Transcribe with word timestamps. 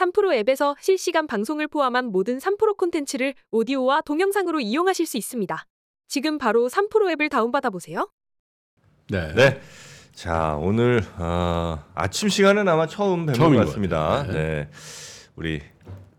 3프로 0.00 0.32
앱에서 0.32 0.76
실시간 0.80 1.26
방송을 1.26 1.68
포함한 1.68 2.06
모든 2.06 2.38
3프로 2.38 2.76
콘텐츠를 2.76 3.34
오디오와 3.50 4.00
동영상으로 4.02 4.60
이용하실 4.60 5.06
수 5.06 5.18
있습니다. 5.18 5.66
지금 6.08 6.38
바로 6.38 6.68
3프로 6.68 7.10
앱을 7.12 7.28
다운받아 7.28 7.70
보세요. 7.70 8.10
네. 9.10 9.32
네. 9.34 9.60
자, 10.12 10.56
오늘 10.60 11.02
어, 11.18 11.84
아침 11.94 12.28
시간은 12.28 12.68
아마 12.68 12.86
처음 12.86 13.26
뵌것 13.26 13.34
처음인 13.34 13.60
것 13.60 13.66
같습니다. 13.66 14.24
네. 14.26 14.32
네. 14.32 14.68
우리 15.36 15.60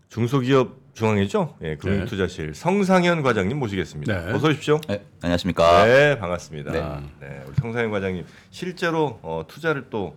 중소기업 0.08 0.80
중앙이죠? 0.94 1.56
예, 1.62 1.76
금융투자실 1.76 2.54
성상현 2.54 3.22
과장님 3.22 3.58
모시겠습니다. 3.58 4.26
네. 4.26 4.32
어서 4.32 4.48
오십시오. 4.48 4.78
네, 4.88 5.02
안녕하십니까. 5.22 5.86
네, 5.86 6.18
반갑습니다. 6.18 6.72
네. 6.72 6.80
네. 7.20 7.44
우리 7.46 7.54
성상현 7.56 7.90
과장님 7.90 8.26
실제로 8.50 9.18
어, 9.22 9.44
투자를 9.48 9.86
또 9.88 10.14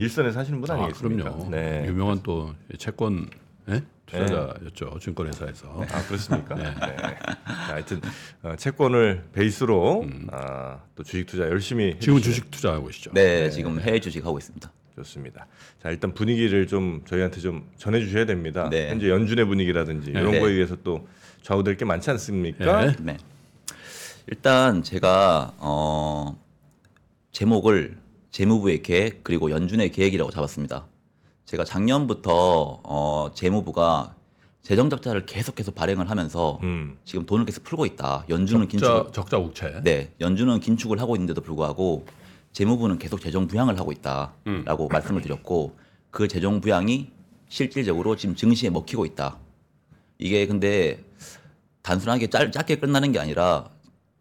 일선에서 0.00 0.40
하시는 0.40 0.60
분 0.60 0.70
아, 0.70 0.74
아니겠습니까? 0.74 1.30
그럼요. 1.30 1.50
네. 1.50 1.84
유명한 1.86 2.20
또 2.22 2.54
채권 2.78 3.28
예? 3.68 3.82
투자자였죠. 4.06 4.98
증권회사에서. 5.00 5.84
아 5.92 6.02
그렇습니까? 6.06 6.54
네. 6.56 6.62
네. 6.64 6.96
자, 6.96 7.74
하여튼 7.74 8.00
어, 8.42 8.56
채권을 8.56 9.24
베이스로 9.32 10.00
음. 10.02 10.26
아, 10.32 10.80
또 10.96 11.02
주식 11.04 11.26
투자 11.26 11.44
열심히 11.44 11.96
지금 12.00 12.16
해주시는- 12.18 12.22
주식 12.22 12.50
투자하고 12.50 12.86
계시죠. 12.86 13.12
네, 13.12 13.50
지금 13.50 13.78
해외 13.78 14.00
주식 14.00 14.24
하고 14.24 14.38
있습니다. 14.38 14.72
좋습니다. 14.96 15.46
자 15.82 15.90
일단 15.90 16.12
분위기를 16.14 16.66
좀 16.66 17.02
저희한테 17.06 17.40
좀 17.40 17.68
전해주셔야 17.76 18.24
됩니다. 18.24 18.68
네. 18.70 18.88
현재 18.90 19.08
연준의 19.08 19.44
분위기라든지 19.44 20.12
네. 20.12 20.18
이런 20.20 20.32
네. 20.32 20.40
거에 20.40 20.50
의해서 20.52 20.76
또 20.82 21.06
좌우될 21.42 21.76
게 21.76 21.84
많지 21.84 22.10
않습니까? 22.10 22.86
네. 22.86 22.96
네. 23.00 23.16
일단 24.26 24.82
제가 24.82 25.54
어 25.58 26.38
제목을 27.32 27.96
재무부의 28.30 28.82
계획 28.82 29.24
그리고 29.24 29.50
연준의 29.50 29.90
계획이라고 29.92 30.30
잡았습니다. 30.30 30.86
제가 31.44 31.64
작년부터 31.64 32.80
어 32.84 33.30
재무부가 33.34 34.14
재정 34.62 34.90
적자를 34.90 35.26
계속해서 35.26 35.72
발행을 35.72 36.10
하면서 36.10 36.58
음. 36.62 36.98
지금 37.04 37.26
돈을 37.26 37.44
계속 37.44 37.64
풀고 37.64 37.86
있다. 37.86 38.24
연준은 38.28 38.68
적자, 38.68 38.94
긴축 39.02 39.12
적자 39.12 39.38
국채. 39.38 39.80
네, 39.82 40.12
연준은 40.20 40.60
긴축을 40.60 41.00
하고 41.00 41.16
있는데도 41.16 41.40
불구하고 41.40 42.06
재무부는 42.52 42.98
계속 42.98 43.20
재정 43.20 43.46
부양을 43.46 43.78
하고 43.78 43.92
있다라고 43.92 44.88
말씀을 44.88 45.22
드렸고 45.22 45.76
그 46.10 46.28
재정 46.28 46.60
부양이 46.60 47.10
실질적으로 47.48 48.16
지금 48.16 48.34
증시에 48.34 48.70
먹히고 48.70 49.06
있다. 49.06 49.38
이게 50.18 50.46
근데 50.46 51.02
단순하게 51.82 52.28
짧, 52.28 52.52
짧게 52.52 52.76
끝나는 52.76 53.12
게 53.12 53.18
아니라 53.18 53.70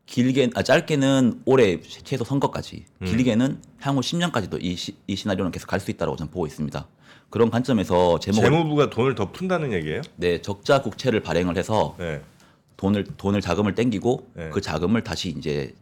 길게 0.05 0.51
아 0.55 0.63
짧게는 0.63 1.43
올해 1.45 1.79
최소 1.81 2.23
선거까지 2.23 2.85
길게는 3.05 3.61
향후 3.81 4.01
10년까지도 4.01 4.57
이, 4.61 4.75
시, 4.75 4.95
이 5.07 5.15
시나리오는 5.15 5.51
계속 5.51 5.67
갈 5.67 5.79
수 5.79 5.91
있다고 5.91 6.15
저는 6.15 6.31
보고 6.31 6.45
있습니다. 6.45 6.87
그런 7.29 7.49
관점에서 7.49 8.19
재무부가 8.19 8.89
돈을 8.89 9.15
더 9.15 9.31
푼다는 9.31 9.71
얘기예요? 9.73 10.01
네 10.15 10.41
적자 10.41 10.81
국채를 10.81 11.21
발행을 11.21 11.57
해서 11.57 11.95
네. 11.99 12.21
돈을 12.77 13.05
돈을 13.17 13.39
자금을 13.41 13.75
땡기고 13.75 14.31
네. 14.33 14.49
그 14.49 14.61
자금을 14.61 15.03
다시 15.03 15.29
이제 15.29 15.73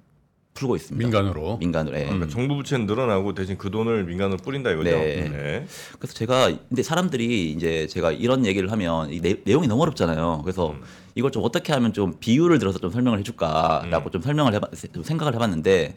풀고 0.54 0.76
있습니다. 0.76 1.08
민간으로. 1.08 1.58
민간으로. 1.58 1.98
예. 1.98 2.06
그러니까 2.06 2.28
정부 2.28 2.56
부채는 2.56 2.88
늘어나고 2.88 3.34
대신 3.36 3.58
그 3.58 3.70
돈을 3.70 4.06
민간으로 4.06 4.38
뿌린다 4.38 4.72
이거죠. 4.72 4.90
네. 4.90 5.66
그래서 6.00 6.14
제가 6.16 6.52
근데 6.68 6.82
사람들이 6.84 7.52
이제 7.52 7.86
제가 7.88 8.12
이런 8.12 8.46
얘기를 8.46 8.72
하면 8.72 9.12
이 9.14 9.22
내, 9.22 9.36
내용이 9.46 9.68
너무 9.68 9.84
어렵잖아요. 9.84 10.42
그래서 10.44 10.72
음. 10.72 10.82
이걸 11.16 11.32
좀 11.32 11.44
어떻게 11.46 11.74
하면 11.74 11.94
좀 11.94 12.16
비유를 12.20 12.58
들어서 12.60 12.80
좀 12.80 12.92
설명을 12.92 13.20
해줄까라고 13.20 14.10
음. 14.10 14.12
좀 14.12 14.22
설명을 14.22 14.54
해봐 14.56 14.68
좀 14.94 15.04
생각을 15.04 15.34
해봤는데 15.36 15.96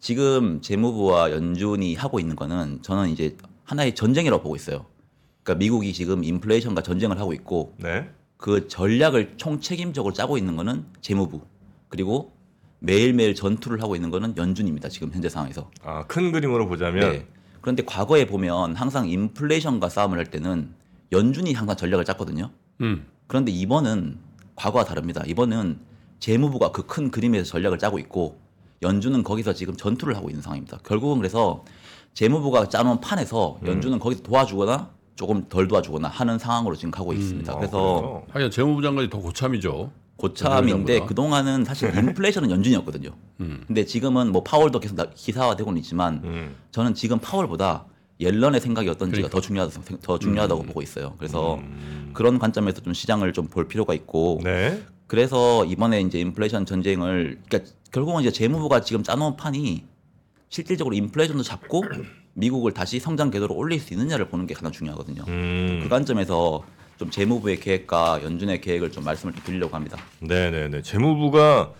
지금 0.00 0.60
재무부와 0.60 1.30
연준이 1.32 1.94
하고 1.94 2.20
있는 2.20 2.36
거는 2.36 2.80
저는 2.82 3.10
이제 3.10 3.36
하나의 3.64 3.94
전쟁이라고 3.94 4.42
보고 4.42 4.56
있어요. 4.56 4.86
그러니까 5.42 5.58
미국이 5.58 5.92
지금 5.92 6.22
인플레이션과 6.24 6.82
전쟁을 6.82 7.18
하고 7.18 7.32
있고 7.32 7.74
네. 7.78 8.08
그 8.36 8.68
전략을 8.68 9.34
총책임적으로 9.36 10.12
짜고 10.12 10.38
있는 10.38 10.56
거는 10.56 10.84
재무부 11.00 11.40
그리고 11.88 12.32
매일매일 12.80 13.34
전투를 13.34 13.82
하고 13.82 13.96
있는 13.96 14.10
거는 14.10 14.36
연준입니다. 14.36 14.88
지금 14.88 15.10
현재 15.12 15.28
상황에서. 15.28 15.70
아, 15.82 16.06
큰 16.06 16.30
그림으로 16.30 16.68
보자면 16.68 17.12
네. 17.12 17.26
그런데 17.60 17.82
과거에 17.84 18.26
보면 18.26 18.76
항상 18.76 19.08
인플레이션과 19.08 19.88
싸움을 19.88 20.18
할 20.18 20.26
때는 20.26 20.72
연준이 21.12 21.52
항상 21.52 21.76
전략을 21.76 22.04
짰거든요. 22.04 22.50
음. 22.82 23.06
그런데 23.26 23.50
이번은 23.50 24.18
과거와 24.54 24.84
다릅니다. 24.84 25.22
이번은 25.26 25.78
재무부가 26.20 26.70
그 26.70 26.82
큰 26.86 27.10
그림에서 27.10 27.44
전략을 27.44 27.78
짜고 27.78 27.98
있고 27.98 28.38
연준은 28.82 29.22
거기서 29.22 29.52
지금 29.54 29.76
전투를 29.76 30.16
하고 30.16 30.28
있는 30.28 30.42
상황입니다. 30.42 30.78
결국은 30.84 31.18
그래서 31.18 31.64
재무부가 32.14 32.68
짜놓은 32.68 33.00
판에서 33.00 33.58
음. 33.62 33.66
연준은 33.68 33.98
거기서 33.98 34.22
도와주거나 34.22 34.90
조금 35.16 35.48
덜 35.48 35.66
도와주거나 35.68 36.08
하는 36.08 36.38
상황으로 36.38 36.76
지금 36.76 36.90
가고 36.90 37.12
있습니다. 37.12 37.52
아, 37.52 37.56
그래서? 37.56 38.22
하여간 38.30 38.50
재무부 38.50 38.82
장관이 38.82 39.08
더 39.10 39.18
고참이죠. 39.18 39.90
고참인데 40.16 40.70
연준보다. 40.72 41.06
그동안은 41.06 41.64
사실 41.64 41.94
인플레이션은 41.94 42.50
연준이었거든요. 42.50 43.10
음. 43.40 43.62
근데 43.66 43.84
지금은 43.84 44.32
뭐 44.32 44.42
파월도 44.42 44.80
계속 44.80 44.94
나- 44.96 45.10
기사화되고는 45.14 45.78
있지만 45.82 46.20
음. 46.24 46.54
저는 46.70 46.94
지금 46.94 47.18
파월보다 47.18 47.84
옐런의 48.18 48.62
생각이 48.62 48.88
어떤지가 48.88 49.28
그러니까. 49.28 49.34
더 49.34 49.40
중요하다 49.42 49.80
더 50.02 50.18
중요하다고 50.18 50.62
음. 50.62 50.66
보고 50.68 50.80
있어요. 50.80 51.14
그래서 51.18 51.56
음. 51.56 52.10
그런 52.14 52.38
관점에서 52.38 52.80
좀 52.80 52.94
시장을 52.94 53.32
좀 53.34 53.48
볼 53.48 53.68
필요가 53.68 53.92
있고 53.92 54.40
네. 54.42 54.82
그래서 55.06 55.64
이번에 55.66 56.00
이제 56.00 56.18
인플레이션 56.20 56.64
전쟁을 56.64 57.40
그러니까 57.46 57.70
결국은 57.96 58.20
이제 58.20 58.30
재무부가 58.30 58.82
지금 58.82 59.02
짜놓은 59.02 59.36
판이 59.36 59.82
실질적으로 60.50 60.94
인플레이션도 60.94 61.42
잡고 61.42 61.82
미국을 62.34 62.72
다시 62.72 63.00
성장 63.00 63.30
궤도로 63.30 63.54
올릴 63.54 63.80
수 63.80 63.94
있느냐를 63.94 64.28
보는 64.28 64.46
게 64.46 64.52
가장 64.52 64.70
중요하거든요. 64.70 65.24
음. 65.28 65.80
그 65.82 65.88
관점에서 65.88 66.62
좀 66.98 67.10
재무부의 67.10 67.58
계획과 67.58 68.20
연준의 68.22 68.60
계획을 68.60 68.92
좀 68.92 69.02
말씀을 69.04 69.32
좀 69.32 69.42
드리려고 69.44 69.74
합니다. 69.74 69.96
네 70.20 70.50
네 70.50 70.68
네. 70.68 70.82
재무부가 70.82 71.72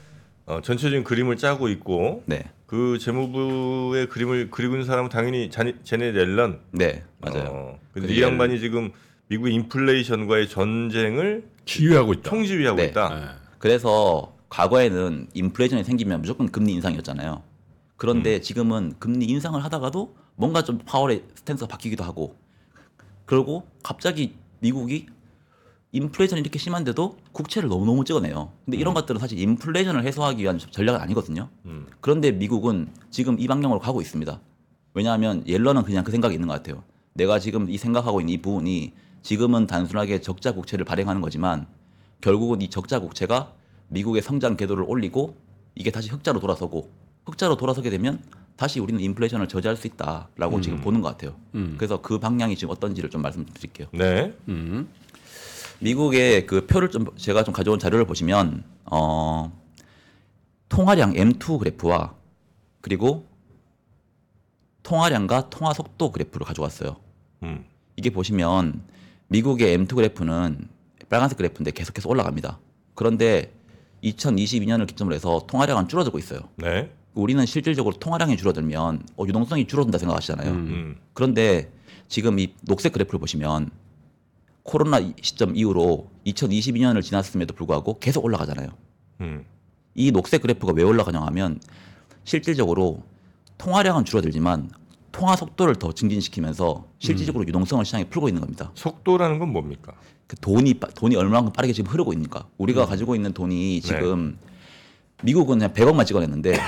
어, 0.47 0.61
전체적인 0.63 1.05
그림을 1.05 1.37
짜고 1.37 1.69
있고 1.69 2.23
네, 2.25 2.45
그 2.67 2.97
재무부의 2.99 4.09
그림을 4.09 4.49
그리고 4.51 4.73
있는 4.75 4.87
사람은 4.87 5.11
당연히 5.11 5.51
자니, 5.51 5.75
제네 5.85 6.13
렐런. 6.13 6.61
네 6.71 7.05
맞아요. 7.19 7.45
어, 7.51 7.79
근데 7.93 8.09
그이 8.09 8.23
양반이 8.23 8.59
지금 8.59 8.91
미국의 9.29 9.53
인플레이션과의 9.53 10.49
전쟁을 10.49 11.45
지휘하고 11.67 12.15
있다. 12.15 12.31
총지휘하고 12.31 12.77
네. 12.79 12.85
있다. 12.87 13.15
네. 13.15 13.27
그래서 13.59 14.36
과거에는 14.49 15.29
인플레이션이 15.35 15.85
생기면 15.85 16.21
무조건 16.21 16.51
금리 16.51 16.73
인상이었잖아요. 16.73 17.43
그런데 17.97 18.41
지금은 18.41 18.95
금리 18.99 19.27
인상을 19.27 19.63
하다가도 19.65 20.15
뭔가 20.37 20.63
좀 20.63 20.79
파월의 20.79 21.25
스탠스가 21.35 21.69
바뀌기도 21.69 22.05
하고 22.05 22.37
그리고 23.25 23.67
갑자기 23.83 24.35
미국이 24.61 25.07
인플레이션이 25.93 26.43
이렇게 26.43 26.59
심한데도 26.59 27.17
국채를 27.33 27.69
너무너무 27.69 28.05
찍어내요. 28.05 28.53
근데 28.65 28.77
이런 28.77 28.93
것들은 28.93 29.19
사실 29.19 29.39
인플레이션을 29.39 30.05
해소하기 30.05 30.43
위한 30.43 30.59
전략은 30.59 31.01
아니거든요. 31.01 31.49
음. 31.65 31.87
그런데 32.01 32.33
미국은 32.33 32.89
지금 33.11 33.41
이 33.41 33.47
방향으로 33.47 33.81
가고 33.81 34.01
있습니다. 34.01 34.41
왜냐하면 34.93 35.43
옐런은 35.47 35.85
그냥 35.85 36.05
그 36.05 36.11
생각이 36.13 36.35
있는 36.35 36.49
것 36.49 36.55
같아요. 36.55 36.83
내가 37.15 37.39
지금 37.39 37.71
이 37.71 37.79
생각하고 37.79 38.21
있는 38.21 38.35
이 38.35 38.43
부분이 38.43 38.93
지금은 39.23 39.67
단순하게 39.67 40.21
적자 40.21 40.53
국채를 40.53 40.85
발행하는 40.85 41.23
거지만 41.23 41.67
결국은 42.21 42.61
이 42.61 42.69
적자 42.69 43.01
국채가 43.01 43.53
미국의 43.89 44.23
성장 44.23 44.57
궤도를 44.57 44.85
올리고 44.87 45.37
이게 45.75 45.91
다시 45.91 46.09
흑자로 46.11 46.41
돌아서고 46.41 46.91
흑자로 47.27 47.57
돌아서게 47.57 47.91
되면 47.91 48.23
다시 48.57 48.81
우리는 48.81 49.01
인플레이션을 49.01 49.49
저지할 49.49 49.77
수 49.77 49.87
있다라고 49.87 50.61
지금 50.61 50.81
보는 50.81 51.03
것 51.03 51.11
같아요. 51.11 51.37
음. 51.55 51.75
그래서 51.77 52.01
그 52.01 52.19
방향이 52.19 52.57
지금 52.57 52.73
어떤지를 52.73 53.11
좀 53.11 53.23
말씀드릴게요. 53.23 53.89
네. 53.93 54.35
음. 54.49 54.89
미국의 55.81 56.47
그 56.47 56.67
표를 56.67 56.91
좀 56.91 57.07
제가 57.17 57.45
좀 57.45 57.53
가져온 57.53 57.79
자료를 57.79 58.07
보시면 58.07 58.65
어 58.87 59.53
통화량 60.71 61.13
M2 61.13 61.59
그래프와 61.59 62.15
그리고 62.81 63.27
통화량과 64.83 65.51
통화 65.51 65.75
속도 65.75 66.11
그래프를 66.11 66.47
가져왔어요. 66.47 66.97
음. 67.43 67.65
이게 67.97 68.09
보시면 68.11 68.83
미국의 69.29 69.77
M2 69.77 69.95
그래프는 69.97 70.69
빨간색 71.11 71.37
그래프인데 71.37 71.73
계속해서 71.73 72.09
올라갑니다. 72.09 72.59
그런데 72.95 73.53
2022년을 74.13 74.87
기점으로 74.87 75.15
해서 75.15 75.45
통화량은 75.47 75.89
줄어들고 75.89 76.19
있어요. 76.19 76.41
네. 76.57 76.91
우리는 77.15 77.45
실질적으로 77.47 77.95
통화량이 77.97 78.37
줄어들면 78.37 79.03
어, 79.17 79.25
유동성이 79.27 79.67
줄어든다 79.67 79.99
생각하시잖아요. 79.99 80.51
음. 80.51 80.57
음. 80.57 80.97
그런데 81.15 81.71
지금 82.09 82.39
이 82.39 82.55
녹색 82.63 82.93
그래프를 82.93 83.19
보시면 83.19 83.71
코로나 84.63 84.99
이- 84.99 85.15
시점 85.23 85.57
이후로 85.57 86.11
2022년을 86.27 87.03
지났음에도 87.03 87.55
불구하고 87.55 87.99
계속 87.99 88.25
올라가잖아요. 88.25 88.69
음. 89.23 89.45
이 89.95 90.11
녹색 90.13 90.43
그래프가 90.43 90.73
왜 90.75 90.83
올라가냐 90.83 91.21
하면 91.21 91.59
실질적으로 92.25 93.03
통화량은 93.59 94.05
줄어들지만 94.05 94.71
통화 95.17 95.35
속도를 95.35 95.77
더 95.77 95.93
증진시키면서 95.93 96.87
실질적으로 96.99 97.47
유동성을 97.47 97.83
시장에 97.87 98.05
풀고 98.05 98.29
있는 98.29 98.41
겁니다. 98.43 98.71
속도라는 98.75 99.39
건 99.39 99.51
뭡니까? 99.51 99.95
그 100.27 100.37
돈이 100.37 100.75
빠- 100.75 100.89
돈이 100.89 101.17
얼마만큼 101.17 101.53
빠르게 101.55 101.73
지금 101.73 101.91
흐르고 101.91 102.13
있니까 102.13 102.47
우리가 102.59 102.85
가지고 102.85 103.15
있는 103.15 103.33
돈이 103.33 103.81
지금 103.81 104.39
미국은 105.23 105.59
그냥 105.59 105.73
100억만 105.73 106.07
찍어냈는데 106.07 106.59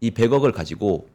이 0.00 0.10
100억을 0.10 0.52
가지고 0.52 1.08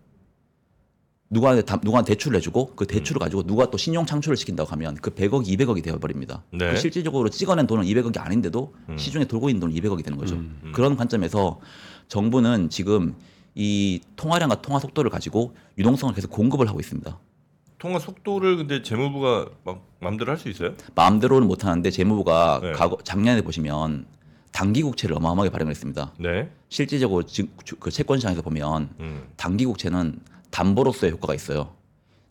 누구한테 1.30 1.62
다- 1.62 1.80
누구한테 1.82 2.14
대출을 2.14 2.36
해주고 2.38 2.74
그 2.76 2.86
대출을 2.86 3.20
가지고 3.20 3.44
누가 3.44 3.70
또 3.70 3.78
신용 3.78 4.06
창출을 4.06 4.36
시킨다고 4.36 4.70
하면 4.72 4.96
그 4.96 5.12
100억, 5.12 5.46
200억이 5.48 5.82
되어버립니다. 5.82 6.44
네. 6.52 6.72
그 6.72 6.78
실질적으로 6.78 7.30
찍어낸 7.30 7.68
돈은 7.68 7.86
200억이 7.86 8.20
아닌데도 8.20 8.74
시중에 8.98 9.24
돌고 9.26 9.48
있는 9.50 9.62
돈은 9.62 9.74
200억이 9.76 10.04
되는 10.04 10.18
거죠. 10.18 10.36
그런 10.74 10.98
관점에서 10.98 11.62
정부는 12.10 12.70
지금 12.70 13.16
이 13.56 14.00
통화량과 14.16 14.62
통화 14.62 14.80
속도를 14.80 15.12
가지고 15.12 15.56
유동성을 15.78 16.14
계속 16.16 16.32
공급을 16.32 16.68
하고 16.70 16.80
있습니다. 16.80 17.18
통화 17.78 18.00
속도를 18.00 18.58
근데 18.58 18.82
재무부가 18.82 19.48
막 19.64 19.84
마음대로 20.00 20.32
할 20.32 20.38
수 20.38 20.50
있어요? 20.50 20.74
마음대로는 20.96 21.48
못 21.48 21.66
하는데 21.66 21.90
재무부가 21.90 22.60
네. 22.62 22.72
과거 22.74 22.98
작년에 23.04 23.42
보시면 23.42 24.06
단기 24.52 24.84
국채를 24.84 25.16
어마어마하게 25.18 25.50
발행을 25.50 25.72
했습니다. 25.72 26.14
네. 26.20 26.50
실질적으로 26.70 27.24
지금 27.24 27.52
그 27.80 27.90
채권 27.90 28.18
시장에서 28.20 28.42
보면 28.42 28.90
음. 29.00 29.24
단기 29.36 29.66
국채는 29.66 30.20
담보로서의 30.52 31.14
효과가 31.14 31.34
있어요. 31.34 31.74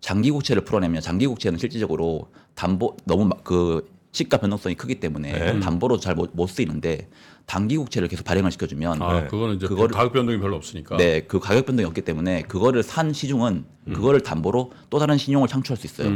장기 0.01 0.31
국채를 0.31 0.65
풀어내면 0.65 1.03
장기 1.03 1.27
국채는 1.27 1.59
실질적으로 1.59 2.29
담보 2.55 2.97
너무 3.05 3.25
마- 3.25 3.37
그 3.43 3.91
시가 4.13 4.39
변동성이 4.39 4.75
크기 4.75 4.97
때문에 4.99 5.33
네. 5.33 5.61
담보로 5.61 5.99
잘 6.01 6.15
못 6.17 6.47
쓰이는데 6.49 7.09
단기 7.47 7.77
국채를 7.77 8.09
계속 8.09 8.25
발행을 8.25 8.51
시켜주면 8.51 9.01
아, 9.03 9.21
네. 9.23 9.27
그거는 9.29 9.57
이제 9.57 9.67
그거를- 9.67 9.93
가격 9.93 10.13
변동이 10.13 10.39
별로 10.41 10.57
없으니까. 10.57 10.97
네, 10.97 11.21
그 11.23 11.39
가격 11.39 11.67
변동이 11.67 11.87
없기 11.87 12.03
때문에 12.03 12.43
그거를 12.43 12.83
산 12.83 13.13
시중은 13.13 13.65
그거를 13.93 14.21
담보로 14.21 14.73
또 14.89 14.99
다른 14.99 15.17
신용을 15.17 15.49
창출할 15.49 15.77
수 15.77 15.87
있어요. 15.87 16.09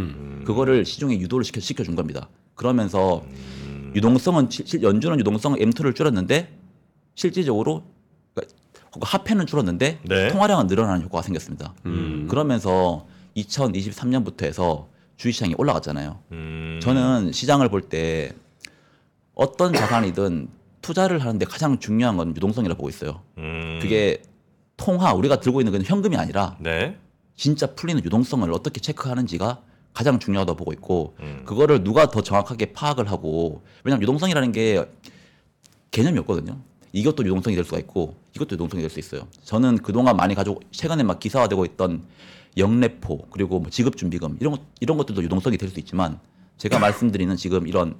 그거를 0.44 0.84
시중에 0.84 1.18
유도를 1.20 1.44
시켜 1.44 1.60
시켜준 1.60 1.94
겁니다. 1.96 2.28
그러면서 2.54 3.24
유동성은 3.94 4.50
실- 4.50 4.66
실- 4.66 4.82
연준은 4.82 5.18
유동성 5.20 5.54
M2를 5.54 5.94
줄였는데 5.94 6.56
실질적으로 7.14 7.84
그러니까 8.34 8.54
화폐는 9.02 9.46
줄었는데 9.46 10.00
네. 10.04 10.28
통화량은 10.28 10.66
늘어나는 10.66 11.02
효과가 11.04 11.22
생겼습니다. 11.22 11.74
음. 11.86 12.26
그러면서 12.28 13.06
2023년부터 13.36 14.44
해서 14.44 14.88
주식시장이 15.16 15.54
올라갔잖아요. 15.58 16.18
음. 16.32 16.80
저는 16.82 17.32
시장을 17.32 17.68
볼 17.68 17.88
때 17.88 18.32
어떤 19.34 19.72
자산이든 19.72 20.48
투자를 20.82 21.18
하는데 21.20 21.44
가장 21.46 21.78
중요한 21.78 22.16
건 22.16 22.30
유동성이라고 22.36 22.76
보고 22.78 22.88
있어요. 22.88 23.20
음. 23.38 23.78
그게 23.82 24.22
통화 24.76 25.12
우리가 25.12 25.40
들고 25.40 25.60
있는 25.60 25.72
건 25.72 25.82
현금이 25.82 26.16
아니라 26.16 26.56
네. 26.60 26.96
진짜 27.36 27.74
풀리는 27.74 28.04
유동성을 28.04 28.50
어떻게 28.52 28.80
체크하는지가 28.80 29.60
가장 29.92 30.18
중요하다고 30.18 30.56
보고 30.56 30.72
있고 30.72 31.16
음. 31.20 31.42
그거를 31.44 31.82
누가 31.84 32.06
더 32.10 32.20
정확하게 32.20 32.72
파악을 32.72 33.10
하고 33.10 33.62
왜냐하면 33.84 34.02
유동성이라는 34.02 34.52
게 34.52 34.84
개념이 35.90 36.18
없거든요. 36.20 36.58
이것도 36.94 37.24
유동성이 37.24 37.56
될 37.56 37.64
수가 37.64 37.78
있고 37.80 38.14
이것도 38.36 38.54
유동성이 38.54 38.80
될 38.82 38.88
수 38.90 39.00
있어요. 39.00 39.26
저는 39.42 39.78
그동안 39.78 40.16
많이 40.16 40.34
가지고 40.34 40.60
최근에 40.70 41.02
막 41.02 41.18
기사화되고 41.18 41.64
있던 41.64 42.04
영래포 42.56 43.26
그리고 43.30 43.58
뭐 43.58 43.68
지급 43.68 43.96
준비금 43.96 44.38
이런 44.40 44.52
것 44.52 44.60
이런 44.80 44.96
것들도 44.96 45.22
유동성이 45.24 45.58
될 45.58 45.68
수 45.68 45.80
있지만 45.80 46.20
제가 46.56 46.78
말씀드리는 46.78 47.34
지금 47.36 47.66
이런 47.66 47.96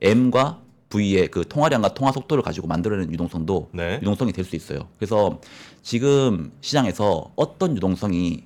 M과 0.00 0.60
V의 0.88 1.26
그 1.28 1.44
통화량과 1.48 1.94
통화 1.94 2.12
속도를 2.12 2.44
가지고 2.44 2.68
만들어내는 2.68 3.12
유동성도 3.12 3.70
네. 3.72 3.98
유동성이 4.00 4.32
될 4.32 4.44
수 4.44 4.54
있어요. 4.54 4.88
그래서 4.96 5.40
지금 5.82 6.52
시장에서 6.60 7.32
어떤 7.34 7.76
유동성이 7.76 8.44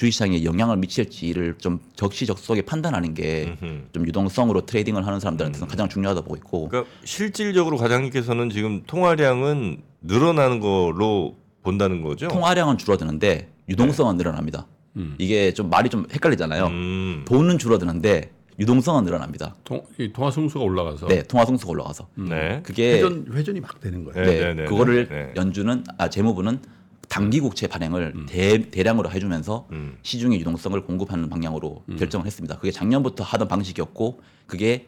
주식 0.00 0.12
시장에 0.12 0.44
영향을 0.44 0.78
미칠지를 0.78 1.56
좀 1.58 1.78
적시적소하게 1.94 2.62
판단하는 2.62 3.12
게. 3.12 3.54
좀 3.92 4.06
유동성으로 4.06 4.64
트레이딩을 4.64 5.06
하는 5.06 5.20
사람들한테는 5.20 5.68
가장 5.68 5.90
중요하다고 5.90 6.24
보고 6.24 6.36
있고 6.36 6.68
그러니까 6.68 6.90
실질적으로 7.04 7.76
과장님께서는 7.76 8.48
지금 8.48 8.82
통화량은 8.86 9.82
늘어나는 10.00 10.60
걸로 10.60 11.36
본다는 11.62 12.00
거죠? 12.00 12.28
통화량은 12.28 12.78
줄어드는데 12.78 13.50
유동성은 13.68 14.16
늘어납니다. 14.16 14.66
음. 14.96 15.16
이게 15.18 15.52
좀 15.52 15.68
말이 15.68 15.90
좀 15.90 16.06
헷갈리잖아요. 16.10 16.66
음. 16.68 17.24
돈은 17.28 17.58
줄어드는데 17.58 18.30
유동성은 18.58 19.04
늘어납니다. 19.04 19.54
통, 19.64 19.84
이 19.98 20.10
통화 20.14 20.30
승수가 20.30 20.64
올라가서 20.64 21.08
네, 21.08 21.22
통화 21.24 21.44
승수가 21.44 21.70
올라가서 21.70 22.08
네. 22.14 22.60
그게 22.62 22.94
회전 22.94 23.26
회전이 23.30 23.60
막 23.60 23.78
되는 23.80 24.04
거예요. 24.04 24.24
네, 24.24 24.32
네, 24.32 24.44
네, 24.46 24.54
네, 24.54 24.64
그거를 24.64 25.08
네, 25.08 25.14
네. 25.26 25.32
연준은 25.36 25.84
아 25.98 26.08
재무부는 26.08 26.60
단기 27.10 27.40
국채 27.40 27.66
발행을 27.66 28.26
대, 28.26 28.70
대량으로 28.70 29.10
해주면서 29.10 29.66
음. 29.72 29.98
시중에 30.02 30.38
유동성을 30.38 30.80
공급하는 30.84 31.28
방향으로 31.28 31.82
결정을 31.98 32.24
했습니다. 32.24 32.56
그게 32.56 32.70
작년부터 32.70 33.24
하던 33.24 33.48
방식이었고 33.48 34.20
그게 34.46 34.86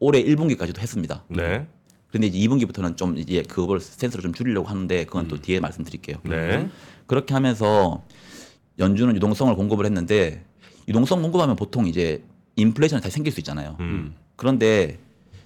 올해 0.00 0.20
1분기까지도 0.22 0.80
했습니다. 0.80 1.24
네. 1.28 1.68
그런데 2.08 2.26
이제 2.26 2.38
2분기부터는 2.40 2.96
좀 2.96 3.16
이제 3.16 3.42
그걸 3.42 3.78
센스를 3.78 4.20
좀 4.20 4.32
줄이려고 4.32 4.66
하는데 4.66 5.04
그건 5.04 5.28
또 5.28 5.40
뒤에 5.40 5.60
말씀드릴게요. 5.60 6.16
네. 6.24 6.68
그렇게 7.06 7.34
하면서 7.34 8.02
연준은 8.80 9.14
유동성을 9.14 9.54
공급을 9.54 9.86
했는데 9.86 10.44
유동성 10.88 11.22
공급하면 11.22 11.54
보통 11.54 11.86
이제 11.86 12.24
인플레이션이 12.56 13.00
다 13.00 13.10
생길 13.10 13.32
수 13.32 13.38
있잖아요. 13.38 13.76
음. 13.78 14.16
그런데 14.34 14.98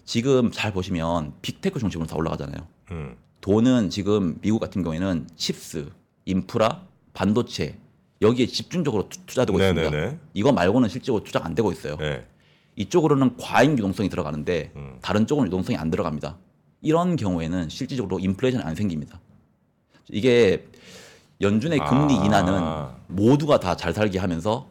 지금 0.07 0.51
잘 0.51 0.73
보시면 0.73 1.35
big 1.43 1.58
tech 1.58 1.79
중심으로 1.79 2.07
다 2.07 2.17
올라가잖아요. 2.17 2.67
음. 2.93 3.17
돈은 3.43 3.91
지금 3.91 4.39
미국 4.41 4.59
같은 4.59 4.83
경우에는 4.83 5.29
CHIPS, 5.37 5.91
인프라, 6.27 6.83
반도체 7.13 7.77
여기에 8.23 8.47
집중적으로 8.47 9.09
투- 9.09 9.19
투자되고 9.27 9.59
있습니다. 9.59 9.91
네네네. 9.91 10.19
이거 10.35 10.53
말고는 10.53 10.89
실제로 10.89 11.23
투자가 11.23 11.45
안 11.47 11.55
되고 11.55 11.71
있어요. 11.73 11.97
네. 11.97 12.27
이쪽으로는 12.77 13.37
과잉 13.37 13.73
유동성이 13.79 14.09
들어가는데 14.09 14.73
음. 14.77 14.99
다른 15.01 15.27
쪽은 15.27 15.47
유동성이 15.47 15.77
안 15.77 15.91
들어갑니다. 15.91 16.37
이런 16.83 17.17
경우에는 17.17 17.69
실질적으로 17.69 18.19
인플레이션이 18.19 18.65
안 18.65 18.75
생깁니다. 18.75 19.21
이게 20.09 20.67
연준의 21.41 21.79
금리 21.81 22.15
아. 22.19 22.25
인하는 22.25 22.89
모두가 23.09 23.61
다 23.61 23.75
잘 23.77 23.93
살게 23.93 24.19
하면서 24.19 24.71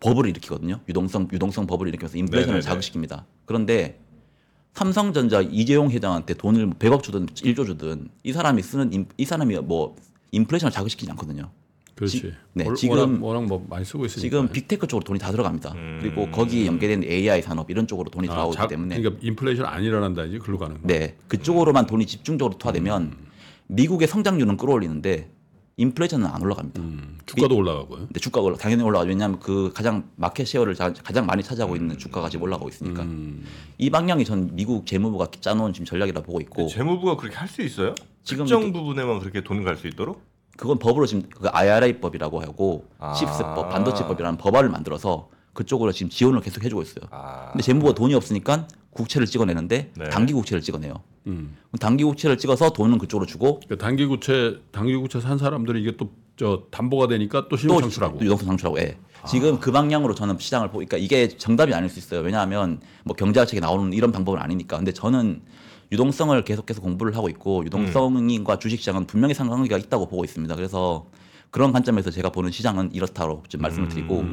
버블을 0.00 0.30
일으키거든요. 0.30 0.80
유동성 0.88 1.28
유동성 1.32 1.66
버블을 1.66 1.88
일으키면서 1.90 2.18
인플레이션을 2.18 2.60
네네네. 2.60 2.80
자극시킵니다. 2.80 3.24
그런데 3.44 3.98
삼성전자 4.74 5.40
이재용 5.42 5.90
회장한테 5.90 6.34
돈을 6.34 6.70
100억 6.70 7.02
주든 7.02 7.26
1조 7.26 7.66
주든 7.66 8.08
이 8.22 8.32
사람이 8.32 8.62
쓰는 8.62 8.92
인, 8.92 9.06
이 9.16 9.24
사람이 9.24 9.54
뭐 9.60 9.96
인플레이션을 10.32 10.72
자극시키지 10.72 11.10
않거든요. 11.12 11.50
그렇지. 11.94 12.20
지- 12.20 12.32
네, 12.54 12.64
월- 12.66 12.74
지금- 12.74 12.96
워낙, 12.98 13.22
워낙 13.24 13.44
뭐 13.46 13.64
많이 13.68 13.84
쓰고 13.84 14.06
있으니까. 14.06 14.20
지금 14.22 14.48
빅테크 14.48 14.86
쪽으로 14.86 15.04
돈이 15.04 15.18
다 15.18 15.30
들어갑니다. 15.30 15.72
음. 15.74 15.98
그리고 16.00 16.30
거기에 16.30 16.66
연계된 16.66 17.04
AI 17.04 17.42
산업 17.42 17.70
이런 17.70 17.86
쪽으로 17.86 18.10
돈이 18.10 18.28
아, 18.28 18.32
들어가고 18.32 18.54
자- 18.54 18.66
때문에 18.66 18.96
그러니까 18.98 19.20
인플레이션 19.22 19.66
안 19.66 19.84
일어난다 19.84 20.24
이제 20.24 20.38
글로 20.38 20.58
가는 20.58 20.80
거. 20.80 20.88
네 20.88 21.16
그쪽으로만 21.28 21.86
돈이 21.86 22.06
집중적으로 22.06 22.56
투하되면 22.58 23.14
미국의 23.68 24.08
성장률은 24.08 24.56
끌어올리는데 24.56 25.30
인플레이션은 25.76 26.26
안 26.26 26.40
올라갑니다. 26.42 26.80
음, 26.80 27.18
주가도 27.26 27.56
올라가고요. 27.56 27.98
근데 28.06 28.20
주가가 28.20 28.46
올라, 28.46 28.56
당연히 28.56 28.82
올라가죠. 28.82 29.08
왜냐하면 29.10 29.38
그 29.40 29.70
가장 29.74 30.08
market 30.16 30.46
share를 30.46 30.74
자- 30.74 30.92
가장 30.92 31.26
많이 31.26 31.42
차지하고 31.42 31.76
있는 31.76 31.96
주가가 31.98 32.28
지금 32.30 32.44
올라가고 32.44 32.68
있으니까 32.70 33.02
음, 33.02 33.44
이 33.78 33.90
방향이 33.90 34.24
전 34.24 34.50
미국 34.54 34.86
재무부가 34.86 35.28
짜놓은 35.40 35.72
지금 35.74 35.84
전략이라 35.86 36.22
보고 36.22 36.40
있고 36.40 36.68
재무부가 36.68 37.16
그렇게 37.16 37.36
할 37.36 37.48
수 37.48 37.62
있어요? 37.62 37.94
지금 38.22 38.44
특정 38.44 38.72
부분에만 38.72 39.20
그렇게 39.20 39.42
돈을 39.42 39.64
갈수 39.64 39.86
있도록? 39.88 40.22
그건 40.56 40.78
법으로 40.78 41.06
지금 41.06 41.28
그 41.30 41.48
IRA법이라고 41.48 42.40
하고 42.42 42.86
아. 42.98 43.12
CHIPS법, 43.14 43.70
반도체법이라는 43.70 44.38
법안을 44.38 44.68
만들어서 44.68 45.28
그쪽으로 45.54 45.92
지금 45.92 46.10
지원을 46.10 46.40
계속 46.40 46.64
해주고 46.64 46.82
있어요. 46.82 47.04
아. 47.10 47.50
근데 47.52 47.62
재무부가 47.62 47.94
돈이 47.94 48.14
없으니까 48.14 48.68
국채를 48.90 49.26
찍어내는데 49.26 49.92
네. 49.96 50.08
단기 50.10 50.32
국채를 50.34 50.60
찍어내요. 50.62 50.94
음. 51.26 51.56
그럼 51.70 51.78
단기 51.78 52.04
국채를 52.04 52.36
찍어서 52.36 52.70
돈은 52.70 52.98
그쪽으로 52.98 53.26
주고 53.26 53.60
그러니까 53.60 53.84
단기 53.84 54.06
구체 54.06 54.60
단기 54.70 54.94
구체 54.96 55.20
산 55.20 55.38
사람들은 55.38 55.80
이게 55.80 55.96
또 55.96 56.10
저 56.36 56.64
담보가 56.70 57.08
되니까 57.08 57.46
또 57.48 57.56
신용 57.56 57.76
또 57.76 57.82
창출하고. 57.82 58.18
또 58.18 58.24
유동성 58.24 58.46
창출하고. 58.48 58.78
예. 58.80 58.98
지금 59.28 59.60
그 59.60 59.70
방향으로 59.70 60.14
저는 60.14 60.38
시장을 60.38 60.70
보니까 60.70 60.96
이게 60.96 61.28
정답이 61.28 61.72
아닐 61.74 61.88
수 61.88 61.98
있어요. 61.98 62.20
왜냐하면 62.20 62.80
뭐 63.04 63.14
경제학 63.14 63.46
책에 63.46 63.60
나오는 63.60 63.92
이런 63.92 64.10
방법은 64.10 64.40
아니니까. 64.40 64.76
근데 64.76 64.92
저는 64.92 65.42
유동성을 65.96 66.42
계속해서 66.44 66.80
공부를 66.80 67.14
하고 67.14 67.28
있고 67.28 67.64
유동성과 67.66 68.58
주식시장은 68.58 69.06
분명히 69.06 69.34
상관관계가 69.34 69.76
있다고 69.78 70.06
보고 70.08 70.24
있습니다. 70.24 70.56
그래서 70.56 71.06
그런 71.50 71.70
관점에서 71.70 72.10
제가 72.10 72.30
보는 72.32 72.50
시장은 72.50 72.94
이렇다고 72.94 73.42
좀 73.48 73.60
말씀을 73.60 73.88
드리고 73.88 74.24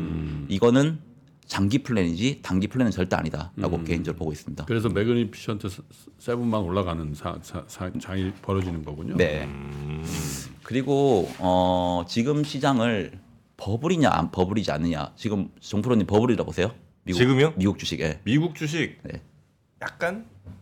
이거는 0.48 1.00
장기 1.46 1.80
플랜이지 1.80 2.40
단기 2.44 2.68
플랜은 2.68 2.92
절대 2.92 3.16
아니다라고 3.18 3.84
개인적으로 3.84 4.18
보고 4.20 4.32
있습니다. 4.32 4.66
그래서 4.66 4.88
Magnificent 4.88 5.68
Se- 5.68 5.82
Seven만 6.20 6.62
올라가는 6.62 7.14
사, 7.14 7.38
사, 7.42 7.64
사, 7.68 7.92
장이 8.00 8.32
벌어지는 8.42 8.86
거군요. 8.86 9.18
네. 9.18 9.50
그리고 10.64 11.30
어, 11.40 12.04
지금 12.08 12.44
시장을 12.46 13.20
버블이냐 13.58 14.10
안 14.10 14.32
버블이지 14.32 14.72
않느냐 14.72 15.12
지금 15.18 15.50
정프로님 15.60 16.08
버블이라 16.08 16.46
보세요. 16.46 16.72
미국, 17.04 17.18
지금요? 17.20 17.54
미국 17.58 17.80
주식. 17.80 18.00
예. 18.00 18.22
미국 18.24 18.56
주식 18.56 18.98
네. 19.04 19.20
약간 19.82 20.26
정 20.46 20.54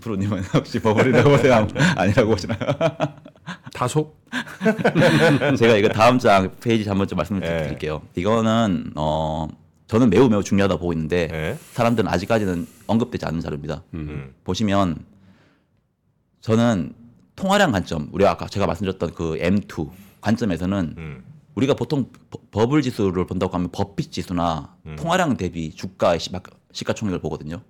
프로님은 0.00 0.42
혹시 0.54 0.78
버블이라고 0.80 1.30
보세요? 1.30 1.66
아니라고 1.96 2.30
보시나요? 2.30 2.58
다소 3.74 4.14
제가 5.58 5.76
이거 5.76 5.88
다음 5.88 6.18
장 6.18 6.52
페이지 6.60 6.88
한번 6.88 7.08
좀 7.08 7.16
말씀을 7.16 7.40
네. 7.40 7.64
드릴게요. 7.64 8.02
이거는 8.14 8.92
어 8.94 9.48
저는 9.88 10.10
매우 10.10 10.28
매우 10.28 10.44
중요하다 10.44 10.74
고 10.74 10.80
보고 10.80 10.92
있는데 10.92 11.26
네. 11.26 11.58
사람들은 11.72 12.08
아직까지는 12.08 12.66
언급되지 12.86 13.26
않는 13.26 13.40
자료입니다. 13.40 13.82
음. 13.94 14.32
보시면 14.44 15.04
저는 16.40 16.94
통화량 17.34 17.72
관점, 17.72 18.08
우리 18.12 18.24
아까 18.26 18.46
제가 18.46 18.66
말씀드렸던 18.66 19.14
그 19.14 19.36
M2 19.38 19.90
관점에서는 20.20 20.94
음. 20.96 21.24
우리가 21.56 21.74
보통 21.74 22.10
버- 22.30 22.38
버블 22.52 22.82
지수를 22.82 23.26
본다고 23.26 23.54
하면 23.54 23.70
버핏 23.72 24.12
지수나 24.12 24.76
음. 24.86 24.94
통화량 24.96 25.36
대비 25.36 25.74
주가의 25.74 26.20
시- 26.20 26.30
시가총액을 26.72 27.18
보거든요. 27.20 27.62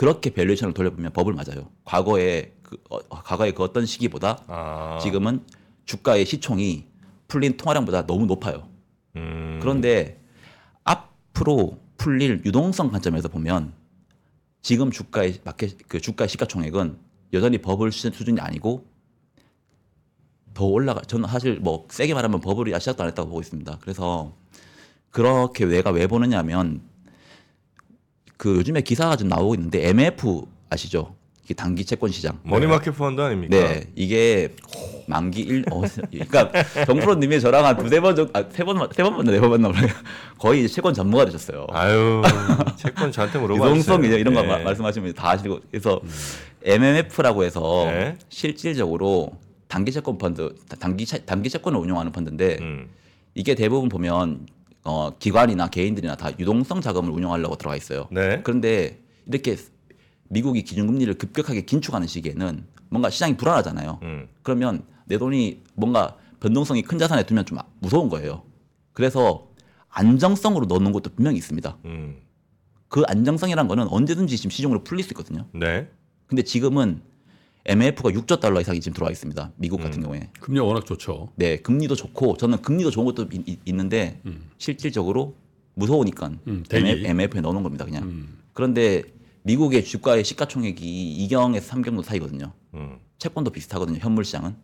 그렇게 0.00 0.30
valuation을 0.30 0.72
돌려보면 0.72 1.12
버블 1.12 1.34
맞아요. 1.34 1.68
과거에 1.84 2.54
그 2.62 2.78
어, 2.88 3.00
과거의 3.06 3.54
그 3.54 3.62
어떤 3.62 3.84
시기보다 3.84 4.42
아. 4.46 4.98
지금은 5.02 5.44
주가의 5.84 6.24
시총이 6.24 6.86
풀린 7.28 7.58
통화량보다 7.58 8.06
너무 8.06 8.24
높아요. 8.24 8.66
음. 9.16 9.58
그런데 9.60 10.18
앞으로 10.84 11.78
풀릴 11.98 12.40
유동성 12.46 12.90
관점에서 12.90 13.28
보면 13.28 13.74
지금 14.62 14.90
주가의 14.90 15.40
마켓 15.44 15.76
그 15.86 16.00
주가 16.00 16.26
시가총액은 16.26 16.96
여전히 17.34 17.58
버블 17.58 17.92
수- 17.92 18.10
수준이 18.10 18.40
아니고 18.40 18.86
더 20.54 20.64
올라가 20.64 21.02
저는 21.02 21.28
사실 21.28 21.60
뭐 21.60 21.86
세게 21.90 22.14
말하면 22.14 22.40
버블이 22.40 22.74
아직 22.74 22.84
시작도 22.84 23.02
안 23.02 23.08
했다고 23.10 23.28
보고 23.28 23.40
있습니다. 23.42 23.76
그래서 23.82 24.32
그렇게 25.10 25.64
왜가 25.64 25.90
왜 25.90 26.06
보느냐면 26.06 26.88
그 28.40 28.56
요즘에 28.56 28.80
기사가 28.80 29.16
좀 29.16 29.28
나오고 29.28 29.54
있는데 29.56 29.86
MMF 29.90 30.40
아시죠? 30.70 31.14
이게 31.44 31.52
단기 31.52 31.84
채권 31.84 32.10
시장. 32.10 32.38
money 32.42 32.66
market 32.66 32.96
펀드 32.96 33.20
아닙니까? 33.20 33.54
네, 33.54 33.84
이게 33.94 34.54
만기 35.06 35.42
일, 35.42 35.62
어, 35.70 35.82
그러니까 36.10 36.50
정프로님이 36.86 37.38
저랑 37.38 37.66
한 37.66 37.76
두세 37.76 38.00
번 38.00 38.16
정도, 38.16 38.30
아, 38.32 38.42
세 38.50 38.64
번, 38.64 38.78
세 38.94 39.02
번 39.02 39.14
만나, 39.18 39.30
네번 39.32 39.60
만나, 39.60 39.70
거의 40.38 40.60
이제 40.64 40.68
채권 40.72 40.94
전문가 40.94 41.26
되셨어요. 41.26 41.66
아유, 41.68 42.22
채권 42.78 43.12
저한테 43.12 43.38
물어봐 43.38 43.62
유동성. 43.62 44.04
이제 44.06 44.18
이런 44.18 44.32
거 44.32 44.40
네. 44.40 44.48
마- 44.48 44.58
말씀하시면 44.60 45.12
다 45.12 45.32
아시고, 45.32 45.60
그래서 45.70 46.00
MMF라고 46.64 47.44
해서 47.44 47.84
네. 47.90 48.16
실질적으로 48.30 49.32
단기 49.68 49.92
채권 49.92 50.16
펀드, 50.16 50.54
단기 50.78 51.04
채- 51.04 51.26
단기 51.26 51.50
채권을 51.50 51.78
운용하는 51.78 52.10
펀드인데 52.10 52.56
음. 52.62 52.88
이게 53.34 53.54
대부분 53.54 53.90
보면 53.90 54.46
어, 54.84 55.10
기관이나 55.18 55.68
개인들이나 55.68 56.16
다 56.16 56.30
유동성 56.38 56.80
자금을 56.80 57.10
운용하려고 57.10 57.56
들어가 57.56 57.76
있어요. 57.76 58.08
네. 58.10 58.40
그런데 58.42 59.00
이렇게 59.26 59.56
미국이 60.28 60.62
기준금리를 60.62 61.12
급격하게 61.14 61.62
긴축하는 61.62 62.06
시기에는 62.06 62.64
뭔가 62.88 63.10
시장이 63.10 63.36
불안하잖아요. 63.36 64.00
음. 64.02 64.28
그러면 64.42 64.82
내 65.04 65.18
돈이 65.18 65.62
뭔가 65.74 66.16
변동성이 66.40 66.82
큰 66.82 66.98
자산에 66.98 67.24
두면 67.24 67.44
좀 67.46 67.58
무서운 67.80 68.08
거예요. 68.08 68.42
그래서 68.92 69.48
안정성으로 69.88 70.66
넣는 70.66 70.92
것도 70.92 71.10
분명히 71.14 71.36
있습니다. 71.36 71.76
음. 71.84 72.16
그 72.88 73.02
안정성이란 73.06 73.68
거는 73.68 73.88
언제든지 73.88 74.36
지금 74.36 74.50
시중으로 74.50 74.82
풀릴 74.82 75.04
수 75.04 75.10
있거든요. 75.10 75.46
네. 75.52 75.88
근데 76.26 76.42
지금은 76.42 77.02
MF가 77.66 78.10
6조 78.10 78.40
달러 78.40 78.60
이상이 78.60 78.80
지금 78.80 78.94
들어와 78.94 79.10
있습니다. 79.10 79.52
미국 79.56 79.80
같은 79.82 80.02
경우에. 80.02 80.30
금리 80.40 80.58
워낙 80.60 80.86
좋죠. 80.86 81.28
네, 81.36 81.58
금리도 81.58 81.94
좋고 81.94 82.36
저는 82.38 82.62
금리도 82.62 82.90
좋은 82.90 83.04
것도 83.06 83.28
이- 83.32 83.42
이- 83.46 83.58
있는데 83.66 84.20
실질적으로 84.58 85.34
무서우니까 85.74 86.32
음, 86.48 86.64
대기. 86.68 87.06
MF에 87.06 87.40
넣는 87.40 87.62
겁니다, 87.62 87.84
그냥. 87.84 88.04
음. 88.04 88.38
그런데 88.52 89.02
미국의 89.42 89.84
주가의 89.84 90.24
시가총액이 90.24 91.26
2경에서 91.28 91.60
3경도 91.68 92.02
사이거든요. 92.02 92.52
음. 92.74 92.98
채권도 93.18 93.50
비슷하거든요. 93.50 93.98
현물 94.00 94.24
시장은. 94.24 94.54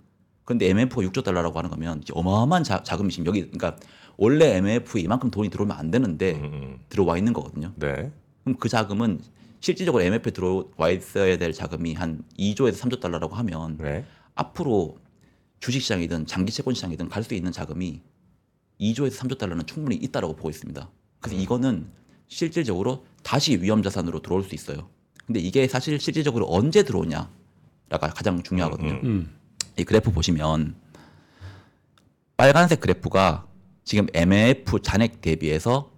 그런데 0.44 0.68
MF가 0.70 1.02
6조 1.02 1.22
달러라고 1.24 1.58
하는 1.58 1.70
거면 1.70 2.02
어마어마한 2.12 2.64
자, 2.64 2.82
자금이 2.82 3.10
지금 3.10 3.26
여기 3.26 3.42
그러니까 3.42 3.76
원래 4.16 4.56
MF에 4.56 5.00
이만큼 5.02 5.30
돈이 5.30 5.50
들어오면 5.50 5.76
안 5.76 5.90
되는데 5.90 6.32
음, 6.36 6.44
음. 6.44 6.78
들어와 6.88 7.18
있는 7.18 7.32
거거든요. 7.32 7.72
네. 7.76 8.10
그럼 8.44 8.56
그 8.58 8.68
자금은 8.68 9.20
실질적으로 9.60 10.02
MF에 10.02 10.32
들어와 10.32 10.90
있어야 10.90 11.36
될 11.38 11.52
자금이 11.52 11.94
한 11.94 12.22
2조에서 12.38 12.74
3조 12.78 13.00
달러라고 13.00 13.34
하면 13.36 13.78
네. 13.78 14.04
앞으로 14.34 14.98
주식 15.60 15.80
시장이든 15.80 16.26
장기 16.26 16.52
채권 16.52 16.74
시장이든 16.74 17.08
갈 17.08 17.22
수 17.22 17.34
있는 17.34 17.52
자금이 17.52 18.00
2조에서 18.80 19.16
3조 19.16 19.38
달러는 19.38 19.66
충분히 19.66 19.96
있다라고 19.96 20.36
보고 20.36 20.50
있습니다. 20.50 20.88
그래서 21.20 21.40
이거는 21.40 21.86
실질적으로 22.28 23.06
다시 23.22 23.56
위험 23.60 23.82
자산으로 23.82 24.20
들어올 24.20 24.42
수 24.44 24.54
있어요. 24.54 24.88
근데 25.26 25.40
이게 25.40 25.66
사실 25.66 25.98
실질적으로 25.98 26.46
언제 26.48 26.82
들어오냐가 26.82 27.28
가장 27.88 28.42
중요하거든요. 28.42 28.92
음, 28.92 29.00
음. 29.04 29.38
이 29.78 29.84
그래프 29.84 30.12
보시면 30.12 30.76
빨간색 32.36 32.80
그래프가 32.80 33.46
지금 33.84 34.06
MF 34.12 34.80
잔액 34.82 35.20
대비해서 35.20 35.90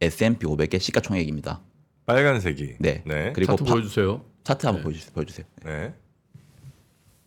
S&P 0.00 0.46
500의 0.46 0.80
시가총액입니다. 0.80 1.60
빨간색이. 2.08 2.76
네. 2.80 3.02
네. 3.04 3.32
그리고 3.34 3.52
차트 3.52 3.64
파- 3.64 3.72
보여주세요. 3.74 4.24
차트 4.44 4.64
한번 4.66 4.82
보여주세요. 4.82 5.12
보여주세요. 5.14 5.46
네. 5.64 5.94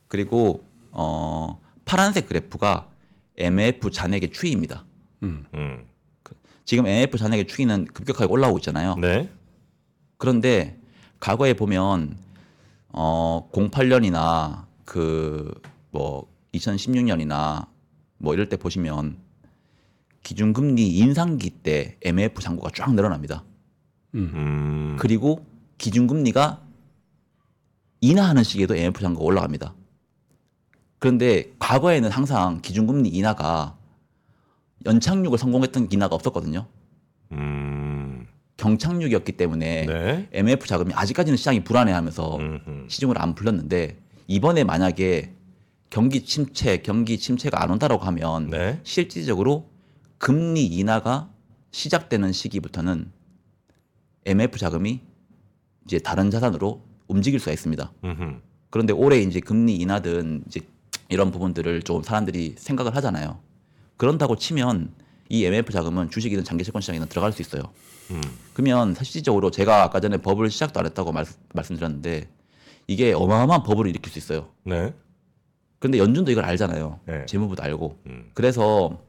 그리고 0.07 0.63
어, 0.91 1.61
파란색 1.85 2.27
그래프가 2.27 2.89
MF 3.38 3.91
잔액의 3.91 4.31
추이입니다. 4.31 4.83
음. 5.23 5.45
음. 5.53 5.85
지금 6.65 6.88
MF 6.88 7.17
잔액의 7.17 7.47
추이는 7.47 7.85
급격하게 7.85 8.31
올라오고 8.31 8.57
있잖아요. 8.59 8.95
네. 8.95 9.29
그런데 10.17 10.77
과거에 11.19 11.53
보면 11.53 12.17
어 12.89 13.47
08년이나 13.53 14.65
그 14.85 15.53
뭐 15.93 16.25
2016년이나 16.53 17.67
뭐 18.17 18.33
이럴 18.33 18.47
때 18.47 18.55
보시면 18.55 19.17
기준금리 20.23 20.88
인상기 20.97 21.50
때 21.50 21.97
MF 22.01 22.41
잔고가 22.41 22.69
쫙 22.73 22.93
늘어납니다. 22.93 23.43
음. 24.15 24.98
그리고 25.00 25.46
기준금리가 25.77 26.62
인하하는 28.01 28.44
시기에도 28.44 28.75
MF 28.75 29.01
잔고가 29.01 29.25
올라갑니다. 29.25 29.74
그런데 31.00 31.51
과거에는 31.60 32.10
항상 32.10 32.62
기준금리 32.62 33.10
인하가 33.10 33.77
연착륙을 34.86 35.38
성공했던 35.38 35.88
인하가 35.91 36.15
없었거든요. 36.15 36.68
음. 37.32 38.27
경착륙이었기 38.58 39.32
때문에 39.34 39.86
네. 39.88 40.30
MF 40.32 40.68
자금이 40.68 40.94
아직까지는 40.94 41.38
시장이 41.38 41.63
불안해하면서 41.63 42.38
음흠. 42.38 42.86
시중으로 42.89 43.20
안 43.20 43.34
풀렸는데 43.34 44.00
이번에 44.27 44.63
만약에 44.63 45.34
경기 45.89 46.24
침체, 46.24 46.77
경기 46.77 47.18
침체가 47.18 47.63
안 47.63 47.72
온다라고 47.72 48.06
하면 48.06 48.50
네. 48.50 48.80
실질적으로 48.84 49.70
금리 50.20 50.65
인하가 50.65 51.30
시작되는 51.72 52.32
시기부터는 52.32 53.12
MF 54.25 54.58
자금이 54.60 55.01
이제 55.86 56.00
다른 56.00 56.30
자산으로 56.30 56.82
움직일 57.08 57.40
수가 57.40 57.51
있습니다. 57.51 57.92
음흠. 58.04 58.42
그런데 58.70 58.94
올해 58.94 59.20
이제 59.20 59.40
금리 59.40 59.75
인하든 59.78 60.44
이제 60.48 60.62
이런 61.10 61.32
부분들을 61.32 61.82
좀 61.84 62.04
사람들이 62.04 62.56
생각을 62.58 62.96
하잖아요. 62.96 63.40
그런다고 63.98 64.36
치면 64.36 64.94
이 65.30 65.46
MF 65.46 65.72
자금은 65.72 66.10
주식이든 66.10 66.44
장기 66.44 66.63
채권 66.63 66.82
시장이든 66.82 67.08
들어갈 67.08 67.32
수 67.32 67.42
있어요. 67.42 67.63
음. 68.12 68.22
그러면 68.54 68.96
실질적으로 68.96 69.51
제가 69.51 69.84
아까 69.84 70.00
전에 70.00 70.18
버블 70.18 70.50
시작도 70.50 70.80
안 70.80 70.86
했다고 70.86 71.12
말, 71.12 71.25
말씀드렸는데 71.54 72.30
이게 72.88 73.13
어마어마한 73.13 73.63
버블을 73.63 73.90
일으킬 73.90 74.12
수 74.12 74.20
있어요. 74.20 74.50
네. 74.63 74.94
근데 75.80 75.98
연준도 75.98 76.32
이걸 76.32 76.46
알잖아요. 76.46 77.00
네. 77.06 77.25
재무부도 77.25 77.63
알고. 77.63 77.98
음. 78.06 78.32
그래서 78.34 79.01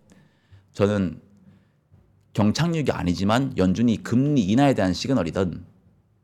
저는 0.73 1.21
경착륙이 2.33 2.91
아니지만 2.91 3.53
연준이 3.59 4.03
금리 4.03 4.43
인하에 4.43 4.75
대한 4.75 4.93
시그널이든 4.95 5.65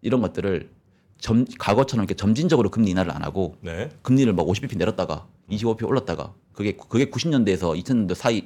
이런 0.02 0.20
것들을 0.22 0.70
점, 1.18 1.44
과거처럼 1.58 2.04
이렇게 2.04 2.14
점진적으로 2.14 2.70
금리 2.70 2.90
인하를 2.90 3.12
안 3.12 3.22
하고 3.24 3.56
네. 3.60 3.88
금리를 4.02 4.32
막 4.32 4.46
50bp 4.46 4.78
내렸다가 4.78 5.26
25bp 5.50 5.86
올랐다가 5.86 6.32
그게 6.52 6.72
그게 6.76 7.06
90년대에서 7.06 7.80
2000년대 7.82 8.14
사이 8.14 8.44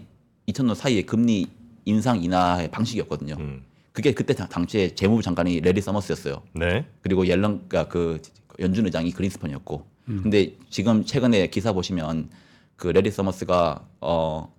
2000년 0.48 0.74
사이에 0.74 1.02
금리 1.02 1.46
인상 1.84 2.22
인하의 2.22 2.70
방식이었거든요. 2.70 3.36
음. 3.38 3.62
그게 3.92 4.12
그때 4.12 4.34
당- 4.34 4.48
당시에 4.48 4.94
재무부 4.94 5.22
장관이 5.22 5.60
레리 5.60 5.80
서머스였어요. 5.80 6.42
네. 6.54 6.86
그리고 7.02 7.26
옐런가 7.26 7.88
그 7.88 8.20
연준 8.58 8.86
의장이 8.86 9.12
그린스펀이었고. 9.12 9.92
근데 10.04 10.56
지금 10.68 11.04
최근에 11.04 11.46
기사 11.48 11.72
보시면 11.72 12.28
그 12.76 12.88
래리 12.88 13.10
서머스가 13.10 13.86
어 14.00 14.52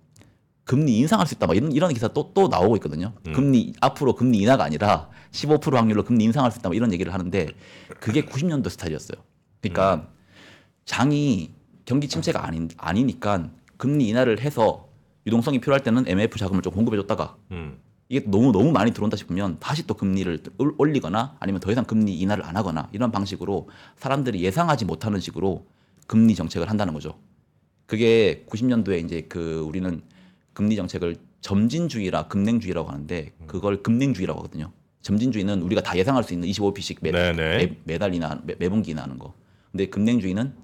금리 0.64 0.96
인상할 0.98 1.26
수 1.26 1.34
있다 1.34 1.46
막 1.46 1.54
이런 1.56 1.72
이런 1.72 1.92
기사 1.92 2.08
또 2.08 2.32
또 2.34 2.48
나오고 2.48 2.76
있거든요. 2.76 3.12
금리 3.34 3.72
앞으로 3.80 4.14
금리 4.14 4.38
인하가 4.38 4.64
아니라 4.64 5.10
15% 5.32 5.72
확률로 5.74 6.04
금리 6.04 6.24
인상할 6.24 6.50
수 6.50 6.58
있다 6.58 6.68
막 6.70 6.74
이런 6.74 6.92
얘기를 6.92 7.12
하는데 7.12 7.48
그게 8.00 8.22
90년도 8.24 8.70
스타일이었어요. 8.70 9.18
그러니까 9.60 10.08
장이 10.84 11.50
경기 11.84 12.08
침체가 12.08 12.46
아닌 12.46 12.68
아니니까 12.76 13.50
금리 13.76 14.08
인하를 14.08 14.40
해서 14.40 14.88
유동성이 15.26 15.60
필요할 15.60 15.82
때는 15.82 16.04
MMF 16.06 16.38
자금을 16.38 16.62
좀 16.62 16.72
공급해 16.72 16.96
줬다가 16.98 17.36
음. 17.50 17.78
이게 18.08 18.24
너무 18.30 18.52
너무 18.52 18.70
많이 18.72 18.92
들어온다 18.92 19.16
싶으면 19.16 19.58
다시 19.60 19.86
또 19.86 19.94
금리를 19.94 20.42
올- 20.58 20.74
올리거나 20.78 21.36
아니면 21.40 21.60
더 21.60 21.72
이상 21.72 21.84
금리 21.84 22.14
인하를 22.20 22.44
안 22.44 22.56
하거나 22.56 22.88
이런 22.92 23.10
방식으로 23.10 23.68
사람들이 23.96 24.42
예상하지 24.42 24.84
못하는 24.84 25.20
식으로 25.20 25.66
금리 26.06 26.34
정책을 26.34 26.68
한다는 26.68 26.92
거죠. 26.94 27.18
그게 27.86 28.44
90년도에 28.50 29.04
이제 29.04 29.22
그 29.28 29.60
우리는 29.66 30.02
금리 30.54 30.76
정책을 30.76 31.16
점진주의라 31.42 32.28
급냉주의라고 32.28 32.88
하는데 32.88 33.32
그걸 33.46 33.82
급냉주의라고 33.82 34.40
하거든요. 34.40 34.72
점진주의는 35.02 35.60
우리가 35.60 35.82
다 35.82 35.98
예상할 35.98 36.24
수 36.24 36.32
있는 36.32 36.48
25p씩 36.48 36.98
매, 37.02 37.10
네네. 37.10 37.34
매, 37.34 37.76
매달이나 37.84 38.40
매, 38.44 38.54
매분기나 38.58 39.02
하는 39.02 39.18
거. 39.18 39.34
근데 39.70 39.86
급냉주의는 39.86 40.54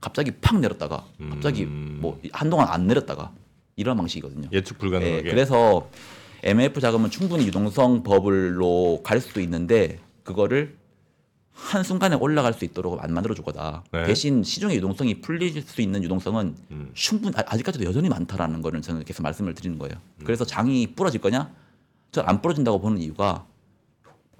갑자기 0.00 0.30
팍 0.30 0.60
내렸다가 0.60 1.04
갑자기 1.30 1.64
음. 1.64 1.98
뭐 2.00 2.20
한동안 2.32 2.68
안 2.68 2.86
내렸다가 2.86 3.32
이런 3.74 3.96
방식이거든요. 3.96 4.48
예측 4.52 4.76
예, 4.76 4.78
불가능하게. 4.78 5.30
그래서 5.30 5.90
MF 6.44 6.80
자금은 6.80 7.10
충분히 7.10 7.46
유동성 7.46 8.04
버블로 8.04 9.02
갈 9.02 9.20
수도 9.20 9.40
있는데 9.40 9.98
그거를 10.22 10.76
한 11.58 11.82
순간에 11.82 12.14
올라갈 12.14 12.54
수 12.54 12.64
있도록 12.64 13.02
안 13.02 13.12
만들어 13.12 13.34
줄 13.34 13.44
거다. 13.44 13.82
네. 13.92 14.04
대신 14.04 14.44
시중의 14.44 14.76
유동성이 14.76 15.20
풀릴 15.20 15.60
수 15.62 15.82
있는 15.82 16.02
유동성은 16.04 16.54
음. 16.70 16.90
충분 16.94 17.34
아- 17.36 17.42
아직까지도 17.46 17.84
여전히 17.84 18.08
많다라는 18.08 18.62
거를 18.62 18.80
저는 18.80 19.04
계속 19.04 19.22
말씀을 19.24 19.54
드리는 19.54 19.76
거예요. 19.78 19.94
음. 20.20 20.24
그래서 20.24 20.44
장이 20.44 20.94
부러질 20.94 21.20
거냐? 21.20 21.50
저는 22.12 22.28
안 22.28 22.40
부러진다고 22.40 22.80
보는 22.80 22.98
이유가 22.98 23.44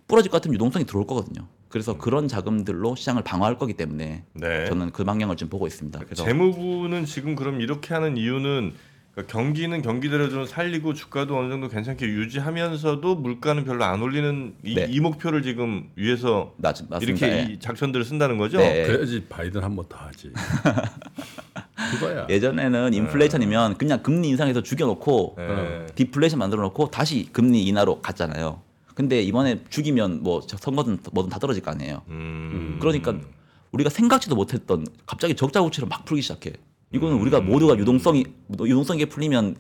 부러질 0.07 0.31
것 0.31 0.37
같으면 0.39 0.55
유동성이 0.55 0.85
들어올 0.87 1.07
거거든요. 1.07 1.47
그래서 1.69 1.99
그런 1.99 2.29
자금들로 2.29 2.95
시장을 2.95 3.25
방어할 3.25 3.59
거기 3.59 3.75
때문에 3.75 4.23
음. 4.37 4.41
네. 4.41 4.67
저는 4.67 4.93
그 4.93 5.05
방향을 5.05 5.37
좀 5.37 5.49
보고 5.49 5.67
있습니다. 5.67 5.99
그래서 5.99 6.25
재무부는 6.25 7.05
지금 7.05 7.35
그럼 7.35 7.61
이렇게 7.61 7.93
하는 7.95 8.17
이유는 8.17 8.73
그러니까 9.19 9.33
경기는 9.33 9.83
경기대로 9.83 10.29
좀 10.31 10.47
살리고 10.47 10.95
주가도 10.95 11.37
어느 11.37 11.51
정도 11.51 11.69
괜찮게 11.69 12.07
유지하면서도 12.07 13.17
물가는 13.17 13.65
별로 13.65 13.83
안 13.85 14.01
올리는 14.01 14.55
이, 14.63 14.75
네. 14.75 14.87
이 14.89 15.01
목표를 15.01 15.43
지금 15.43 15.89
위해서 15.97 16.55
맞. 16.57 16.79
이렇게 17.03 17.27
예. 17.27 17.53
이 17.53 17.59
작전들을 17.59 18.05
쓴다는 18.05 18.39
거죠. 18.39 18.59
네. 18.59 18.87
그래야지 18.87 19.25
바이든 19.29 19.63
한 19.65 19.75
번 19.75 19.87
더 19.89 19.97
하지. 19.99 20.31
그거야. 21.93 22.27
예전에는 22.29 22.95
인플레이션이면 22.95 23.79
그냥 23.79 24.03
금리 24.03 24.29
인상해서 24.29 24.63
죽여놓고 24.63 25.35
네. 25.39 25.87
디플레이션 25.97 26.39
만들어 26.39 26.63
놓고 26.63 26.91
다시 26.91 27.29
금리 27.33 27.65
인하로 27.65 28.01
갔잖아요. 28.01 28.61
근데 28.95 29.21
이번에 29.23 29.63
죽이면 29.69 30.23
뭐 30.23 30.43
선거든 30.43 30.99
뭐든 31.13 31.31
다 31.31 31.39
떨어질 31.39 31.63
거 31.63 31.71
아니에요. 31.73 32.03
음. 32.09 32.77
그러니까 32.81 33.15
우리가 33.73 33.91
생각지도 33.91 34.35
못했던 34.37 34.87
갑자기 35.07 35.35
적자 35.35 35.61
국채를 35.63 35.89
막 35.89 36.05
풀기 36.05 36.23
시작해. 36.23 36.53
이거는 36.93 37.17
음. 37.17 37.23
우리가 37.23 37.41
모두가 37.41 37.77
유동성이 37.79 38.25
유동성이 38.61 39.07
풀리면 39.07 39.57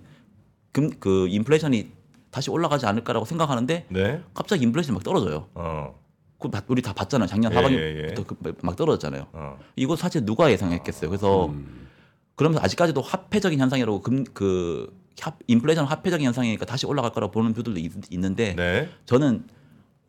금 0.73 0.91
그 1.01 1.27
인플레이션이 1.29 1.91
다시 2.31 2.51
올라가지 2.51 2.87
않을까라고 2.87 3.25
생각하는데 3.25 3.87
네. 3.89 4.23
갑자기 4.35 4.63
인플레이션이 4.65 4.95
막 4.95 5.03
떨어져요. 5.03 5.49
어. 5.55 5.99
그 6.39 6.49
바- 6.51 6.63
우리 6.69 6.83
다 6.83 6.93
봤잖아요. 6.93 7.27
작년 7.27 7.51
예, 7.53 7.57
하반기부터 7.57 7.85
예, 7.85 8.09
예. 8.11 8.25
그- 8.25 8.55
막 8.63 8.77
떨어졌잖아요. 8.77 9.27
어. 9.33 9.59
이거 9.77 9.97
사실 9.97 10.25
누가 10.25 10.51
예상했겠어요. 10.53 11.11
그래서 11.11 11.47
음. 11.47 11.89
그러면서 12.37 12.63
아직까지도 12.63 13.01
화폐적인 13.01 13.59
현상이라고 13.59 14.01
금, 14.03 14.25
그 14.33 14.95
합- 15.21 15.39
인플레이션 15.49 15.85
화폐적인 15.87 16.25
현상이니까 16.27 16.65
다시 16.67 16.87
올라갈 16.87 17.13
거라고 17.13 17.33
보는 17.33 17.55
표들도 17.55 17.81
있, 17.81 17.91
는데 18.21 18.55
네. 18.55 18.89
저는 19.07 19.45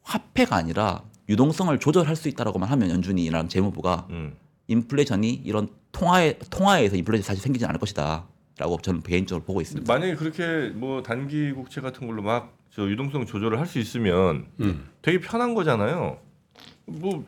화폐가 0.04 0.56
아니라 0.56 1.04
유동성을 1.30 1.78
조절할 1.80 2.16
수 2.16 2.28
있다라고만 2.30 2.70
하면 2.70 2.90
연준이랑 2.92 3.48
재무부가 3.48 4.06
음. 4.12 4.36
인플레이션이 4.70 5.34
이런 5.44 5.68
통화에 5.92 6.40
통화에서 6.50 6.96
인플레이션 6.96 7.24
사실 7.24 7.44
생기지 7.44 7.66
않을 7.66 7.80
것이다 7.80 8.26
라고 8.58 8.78
저는 8.82 9.02
개인적으로 9.02 9.44
보고 9.44 9.60
있습니다. 9.62 9.92
만약에 9.92 10.16
그렇게 10.16 10.70
뭐 10.74 11.04
단기 11.04 11.52
국채 11.52 11.82
같은 11.82 12.08
걸로 12.08 12.22
막 12.22 12.60
저 12.80 12.88
유동성 12.90 13.26
조절을 13.26 13.60
할 13.60 13.66
수 13.66 13.80
있으면 13.80 14.48
음. 14.62 14.90
되게 15.02 15.20
편한 15.20 15.54
거잖아요. 15.54 16.18
뭐 16.86 17.26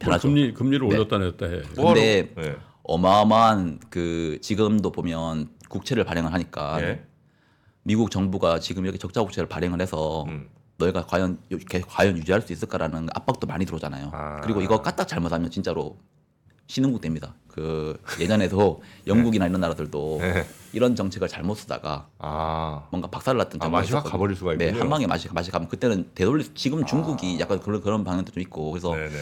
편하죠. 0.00 0.28
금리 0.28 0.52
금리를 0.54 0.88
네. 0.88 0.94
올렸다 0.96 1.18
내렸다 1.18 1.46
해. 1.46 1.62
근데 1.74 2.32
네. 2.34 2.56
어마어마한 2.84 3.80
그 3.90 4.38
지금도 4.40 4.92
보면 4.92 5.50
국채를 5.68 6.04
발행을 6.04 6.32
하니까 6.32 6.80
예. 6.82 7.04
미국 7.82 8.10
정부가 8.10 8.60
지금 8.60 8.84
이렇게 8.84 8.98
적자 8.98 9.22
국채를 9.22 9.48
발행을 9.48 9.80
해서 9.80 10.24
음. 10.28 10.48
너희가 10.78 11.06
과연 11.06 11.38
이렇게 11.50 11.80
과연 11.80 12.16
유지할 12.16 12.40
수 12.40 12.52
있을까라는 12.52 13.08
압박도 13.14 13.46
많이 13.46 13.64
들어오잖아요. 13.64 14.10
아. 14.12 14.40
그리고 14.40 14.60
이거 14.62 14.80
까딱 14.82 15.06
잘못하면 15.06 15.50
진짜로 15.50 15.98
신흥국 16.66 17.00
됩니다. 17.00 17.34
그 17.48 17.96
예전에도 18.18 18.82
영국이나 19.06 19.46
이런 19.46 19.60
나라들도 19.60 20.18
네. 20.20 20.44
이런 20.72 20.96
정책을 20.96 21.28
잘못 21.28 21.54
쓰다가 21.54 22.08
아. 22.18 22.86
뭔가 22.90 23.08
박살났던 23.08 23.62
아, 23.62 23.68
맛이 23.68 23.92
확. 23.92 24.02
가버릴 24.04 24.36
수가 24.36 24.56
네, 24.56 24.66
있군요. 24.66 24.80
한 24.82 24.90
방에 24.90 25.06
맛이 25.06 25.28
맛이 25.32 25.50
가면 25.50 25.68
그때는 25.68 26.10
되돌리 26.14 26.44
지금 26.54 26.84
중국이 26.84 27.38
약간 27.38 27.60
그런 27.60 27.80
그런 27.80 28.02
방향도 28.02 28.32
좀 28.32 28.40
있고 28.42 28.70
그래서 28.72 28.90
네네네. 28.94 29.16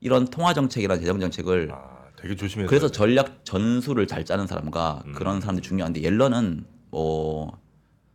이런 0.00 0.26
통화 0.26 0.54
정책이나 0.54 0.96
재정 0.98 1.18
정책을 1.18 1.70
아, 1.72 2.02
되게 2.16 2.36
조심해서. 2.36 2.68
그래서 2.68 2.88
전략 2.88 3.44
전술을 3.44 4.06
잘 4.06 4.24
짜는 4.24 4.46
사람과 4.46 5.02
음. 5.06 5.12
그런 5.14 5.40
사람들이 5.40 5.66
중요한데 5.66 6.02
옐런은 6.02 6.64
뭐 6.90 7.58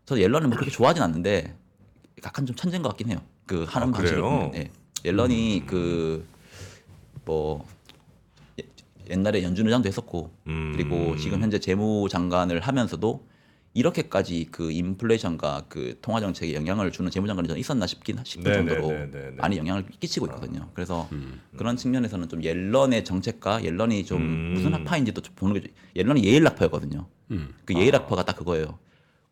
저도 0.05 0.21
옐런은 0.21 0.49
뭐 0.49 0.55
그렇게 0.57 0.71
좋아하진 0.71 1.03
않는데 1.03 1.55
약간 2.23 2.45
좀 2.45 2.55
천재인 2.55 2.81
것 2.83 2.89
같긴 2.89 3.09
해요. 3.09 3.21
그 3.45 3.65
하는 3.67 3.89
아, 3.89 3.91
방식을 3.91 4.21
그래요? 4.21 4.23
보면 4.29 4.55
예. 4.55 4.71
옐런이 5.03 5.63
그뭐 7.25 7.65
옛날에 9.09 9.43
연준 9.43 9.65
의장도 9.67 9.87
했었고 9.87 10.31
음. 10.47 10.73
그리고 10.75 11.15
지금 11.17 11.41
현재 11.41 11.59
재무장관을 11.59 12.59
하면서도 12.61 13.25
이렇게까지 13.73 14.47
그 14.49 14.71
인플레이션과 14.71 15.65
그 15.69 15.99
통화 16.01 16.19
정책에 16.19 16.55
영향을 16.55 16.91
주는 16.91 17.11
재무장관이 17.11 17.47
저는 17.47 17.59
있었나 17.59 17.85
싶긴 17.85 18.17
싶을 18.23 18.51
네, 18.51 18.57
정도로 18.57 18.87
네, 18.87 18.97
네, 18.97 19.11
네, 19.11 19.19
네. 19.29 19.35
많이 19.37 19.57
영향을 19.57 19.85
끼치고 19.99 20.25
있거든요. 20.27 20.69
그래서 20.73 21.07
음. 21.11 21.39
그런 21.57 21.77
측면에서는 21.77 22.27
좀 22.27 22.43
옐런의 22.43 23.05
정책과 23.05 23.63
옐런이 23.63 24.05
좀 24.05 24.21
음. 24.21 24.53
무슨 24.55 24.73
학파인지도 24.73 25.21
좀 25.21 25.35
보는 25.35 25.53
게 25.55 25.61
좀- 25.61 25.71
옐런이 25.95 26.23
예일 26.23 26.45
학파였거든요. 26.47 27.07
음. 27.31 27.53
그 27.65 27.75
예일 27.75 27.93
학파가 27.93 28.25
딱 28.25 28.35
그거예요. 28.35 28.79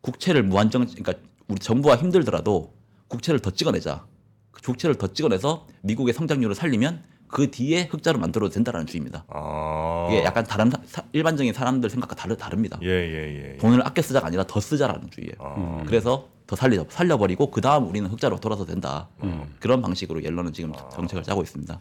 국채를 0.02 0.44
무한정 0.44 0.86
그러니까 0.86 1.14
우리 1.48 1.58
정부가 1.58 1.96
힘들더라도 1.96 2.72
국채를 3.08 3.40
더 3.40 3.50
찍어내자. 3.50 4.06
그 4.52 4.62
국채를 4.62 4.94
더 4.96 5.12
찍어내서 5.12 5.66
미국의 5.82 6.14
성장률을 6.14 6.54
살리면 6.54 7.02
그 7.28 7.50
뒤에 7.50 7.88
흑자로 7.90 8.18
만들어도 8.18 8.52
된다라는 8.52 8.86
주의입니다. 8.86 9.24
아. 9.28 10.08
이게 10.10 10.24
약간 10.24 10.44
다른 10.44 10.70
사- 10.70 10.78
사- 10.86 11.02
일반적인 11.12 11.52
사람들 11.52 11.90
생각과 11.90 12.14
다르, 12.14 12.36
다릅니다. 12.36 12.78
예, 12.82 12.88
예, 12.88 13.52
예. 13.52 13.56
돈을 13.58 13.84
아껴 13.86 14.00
쓰자가 14.02 14.26
아니라 14.28 14.44
더 14.44 14.60
쓰자라는 14.60 15.10
주의예요. 15.10 15.34
아. 15.40 15.82
그래서 15.86 16.28
더 16.46 16.54
살려 16.54 16.84
살려버리고 16.88 17.50
그 17.50 17.60
다음 17.60 17.88
우리는 17.88 18.08
흑자로 18.08 18.38
돌아서 18.38 18.64
된다. 18.64 19.08
음. 19.22 19.54
그런 19.58 19.82
방식으로 19.82 20.22
옐런은 20.22 20.52
지금 20.52 20.72
아. 20.74 20.88
정책을 20.90 21.22
짜고 21.24 21.42
있습니다. 21.42 21.78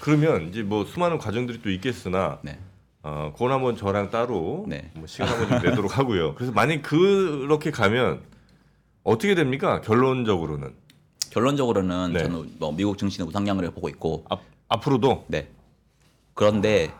그러면 0.00 0.48
이제 0.48 0.62
뭐 0.62 0.84
수많은 0.84 1.18
과정들이 1.18 1.60
또 1.62 1.70
있겠으나 1.70 2.38
네. 2.42 2.58
어, 3.02 3.30
그건 3.34 3.52
한번 3.52 3.76
저랑 3.76 4.10
따로 4.10 4.64
네. 4.66 4.90
뭐 4.94 5.06
시간 5.06 5.28
한번 5.28 5.60
좀 5.60 5.70
내도록 5.70 5.98
하고요. 5.98 6.34
그래서 6.34 6.52
만약 6.52 6.82
그렇게 6.82 7.70
가면 7.70 8.22
어떻게 9.04 9.34
됩니까? 9.34 9.80
결론적으로는 9.82 10.74
결론적으로는 11.30 12.12
네. 12.12 12.22
저는 12.22 12.56
뭐 12.58 12.72
미국 12.72 12.98
증시는 12.98 13.28
우상향을 13.28 13.70
보고 13.70 13.88
있고, 13.88 14.24
앞, 14.28 14.42
앞으로도 14.68 15.26
네. 15.28 15.48
그런데 16.34 16.92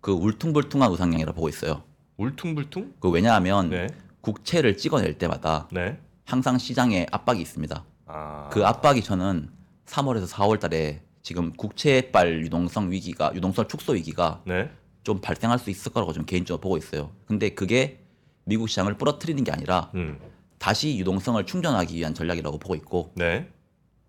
그 0.00 0.12
울퉁불퉁한 0.12 0.90
우상향이라 0.90 1.32
보고 1.32 1.48
있어요. 1.48 1.82
울퉁불퉁? 2.16 2.94
그 3.00 3.10
왜냐하면 3.10 3.70
네. 3.70 3.86
국채를 4.20 4.76
찍어낼 4.76 5.18
때마다 5.18 5.68
네. 5.70 5.98
항상 6.24 6.58
시장에 6.58 7.06
압박이 7.10 7.40
있습니다. 7.40 7.84
아. 8.06 8.48
그 8.50 8.66
압박이 8.66 9.02
저는 9.02 9.50
3월에서 9.86 10.28
4월 10.28 10.60
달에 10.60 11.02
지금 11.22 11.52
국채발 11.52 12.42
유동성 12.42 12.90
위기가 12.90 13.32
유동성 13.34 13.68
축소 13.68 13.92
위기가 13.92 14.42
네. 14.46 14.70
좀 15.04 15.20
발생할 15.20 15.58
수 15.58 15.70
있을 15.70 15.92
거라고 15.92 16.12
좀 16.12 16.24
개인적으로 16.24 16.60
보고 16.60 16.76
있어요. 16.76 17.10
근데 17.26 17.50
그게 17.50 18.00
미국 18.44 18.68
시장을 18.68 18.94
부러뜨리는 18.94 19.42
게 19.44 19.52
아니라 19.52 19.90
음. 19.94 20.18
다시 20.58 20.98
유동성을 20.98 21.44
충전하기 21.46 21.96
위한 21.96 22.14
전략이라고 22.14 22.58
보고 22.58 22.74
있고 22.74 23.12
네. 23.14 23.48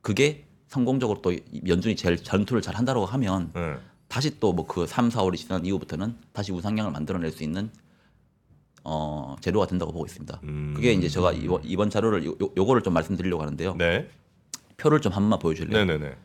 그게 0.09 0.43
성공적으로 0.69 1.21
또 1.21 1.35
연준이 1.67 1.95
제일 1.95 2.17
전투를 2.17 2.63
잘 2.63 2.75
한다고 2.75 3.05
하면 3.05 3.51
네. 3.53 3.75
다시 4.07 4.39
또 4.39 4.53
뭐 4.53 4.65
그 4.65 4.87
3, 4.87 5.09
4월이 5.09 5.37
지난 5.37 5.63
이후부터는 5.63 6.15
다시 6.33 6.51
우상향을 6.51 6.91
만들어낼 6.91 7.29
수 7.31 7.43
있는 7.43 7.69
어 8.83 9.35
재료가 9.39 9.67
된다고 9.67 9.91
보고 9.91 10.07
있습니다. 10.07 10.39
음. 10.45 10.73
그게 10.75 10.93
이제 10.93 11.07
제가 11.07 11.33
이번, 11.33 11.61
이번 11.63 11.91
자료를 11.91 12.25
요, 12.25 12.31
요- 12.41 12.49
요거를 12.57 12.81
좀 12.81 12.93
말씀드리려고 12.95 13.43
하는데요. 13.43 13.75
네. 13.75 14.09
표를 14.77 14.99
좀 14.99 15.11
한 15.13 15.21
번만 15.21 15.37
보여줄래요? 15.37 15.85
네, 15.85 15.97
네, 15.97 16.03
네. 16.03 16.15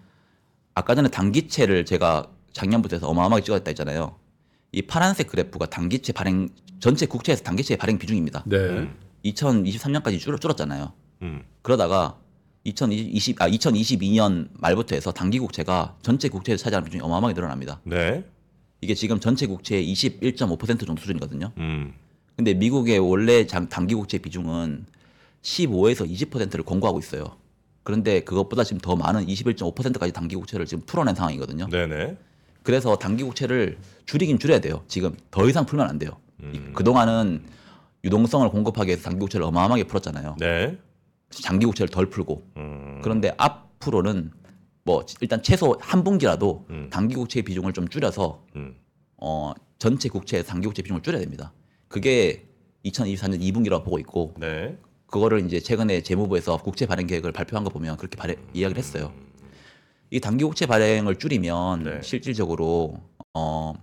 아까 0.75 0.95
전에 0.95 1.09
단기채를 1.11 1.85
제가 1.85 2.31
작년부터 2.55 2.97
해서 2.97 3.07
어마어마하게 3.09 3.45
찍었다 3.45 3.65
했잖아요. 3.69 4.17
이 4.73 4.81
파란색 4.81 5.27
그래프가 5.29 5.67
단기채 5.67 6.15
발행 6.15 6.49
전체 6.81 7.05
국채에서 7.05 7.43
단기채 7.43 7.77
발행 7.77 7.99
비중입니다. 7.99 8.45
네. 8.47 8.89
2023년까지 9.27 10.19
줄, 10.19 10.39
줄었잖아요. 10.39 10.91
음. 11.21 11.43
그러다가 11.61 12.17
2020, 12.65 13.41
아, 13.43 13.49
2022년 13.49 14.49
말부터 14.55 14.95
해서 14.95 15.13
단기 15.13 15.39
국채가 15.39 15.97
전체 16.03 16.29
국채에서 16.29 16.63
차지하는 16.65 16.85
비중이 16.87 17.03
어마어마하게 17.03 17.35
늘어납니다. 17.35 17.81
네. 17.85 18.25
이게 18.81 18.95
지금 18.95 19.21
전체 19.21 19.47
국채의 19.47 19.87
21.5% 19.93 20.87
정도 20.87 21.01
수준이거든요. 21.01 21.53
음. 21.59 21.93
근데 22.37 22.55
미국의 22.55 22.99
원래 22.99 23.47
장- 23.47 23.69
단기 23.69 23.95
국채 23.95 24.19
비중은 24.19 24.87
15에서 25.43 26.09
20%를 26.11 26.65
권고하고 26.65 26.99
있어요. 26.99 27.37
그런데 27.83 28.21
그것보다 28.21 28.65
지금 28.65 28.81
더 28.81 28.97
많은 28.97 29.27
21.5%까지 29.27 30.13
단기 30.13 30.35
국채를 30.37 30.65
지금 30.67 30.83
풀어낸 30.87 31.15
상황이거든요. 31.15 31.69
네, 31.71 31.87
네. 31.87 32.17
그래서 32.63 32.97
단기 32.97 33.23
국채를 33.25 33.77
줄이긴 34.07 34.39
줄여야 34.39 34.61
돼요. 34.61 34.83
지금 34.89 35.15
더 35.31 35.47
이상 35.49 35.67
풀면 35.67 35.87
안 35.89 35.99
돼요. 35.99 36.17
이- 36.41 36.45
음. 36.57 36.73
그동안은 36.75 37.43
유동성을 38.05 38.49
공급하기 38.49 38.89
위해서 38.89 39.03
단기 39.05 39.21
국채를 39.21 39.45
어마어마하게 39.47 39.85
풀었잖아요. 39.85 40.37
네. 40.41 40.79
장기 41.43 41.67
국채를 41.67 41.89
덜 41.89 42.07
풀고. 42.11 42.43
음. 42.57 43.01
그런데 43.03 43.33
앞으로는 43.37 44.33
뭐 44.85 45.05
일단 45.21 45.43
최소 45.43 45.77
한 45.81 46.05
분기라도 46.05 46.67
음. 46.71 46.89
단기 46.91 47.15
국채의 47.15 47.43
비중을 47.43 47.73
좀 47.73 47.89
줄여서 47.89 48.45
음. 48.57 48.77
어 49.17 49.53
전체 49.79 50.09
국채 50.09 50.43
단기 50.43 50.67
국채 50.67 50.83
비중을 50.83 51.03
줄여야 51.03 51.21
됩니다. 51.21 51.53
그게 51.89 52.47
2024년 52.85 53.41
2분기라고 53.41 53.85
보고 53.85 53.99
있고 53.99 54.35
네. 54.39 54.77
그거를 55.07 55.45
이제 55.47 55.61
최근에 55.61 56.03
재무부에서 56.03 56.59
국채 56.59 56.87
발행 56.87 57.07
계획을 57.07 57.33
발표한 57.33 57.65
거 57.65 57.71
보면 57.71 57.97
그렇게 57.97 58.17
발행, 58.17 58.37
이야기를 58.53 58.83
했어요. 58.83 59.13
이 60.11 60.21
단기 60.21 60.45
국채 60.45 60.67
발행을 60.67 61.17
줄이면 61.17 61.83
네. 61.83 62.03
실질적으로 62.03 63.01
어 63.33 63.75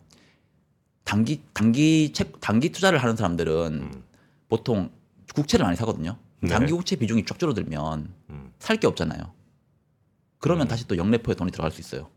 단기 1.04 1.42
단기 1.54 2.14
책 2.14 2.40
단기 2.40 2.72
투자를 2.72 3.00
하는 3.00 3.16
사람들은 3.16 3.74
음. 3.74 4.04
보통 4.50 4.92
국채를 5.34 5.64
많이 5.64 5.76
사거든요. 5.76 6.18
네. 6.42 6.50
단기 6.50 6.74
국채 6.74 6.96
비중이 6.96 7.26
쫙 7.26 7.38
줄어들면 7.40 8.14
음. 8.30 8.52
살 8.60 8.78
게 8.78 8.88
없잖아요. 8.88 9.20
그러면 10.40 10.66
음. 10.66 10.70
다시 10.70 10.88
또 10.88 10.98
영래포에 10.98 11.36
돈이 11.36 11.52
들어갈 11.52 11.72
수 11.72 11.82
있어요. 11.82 12.10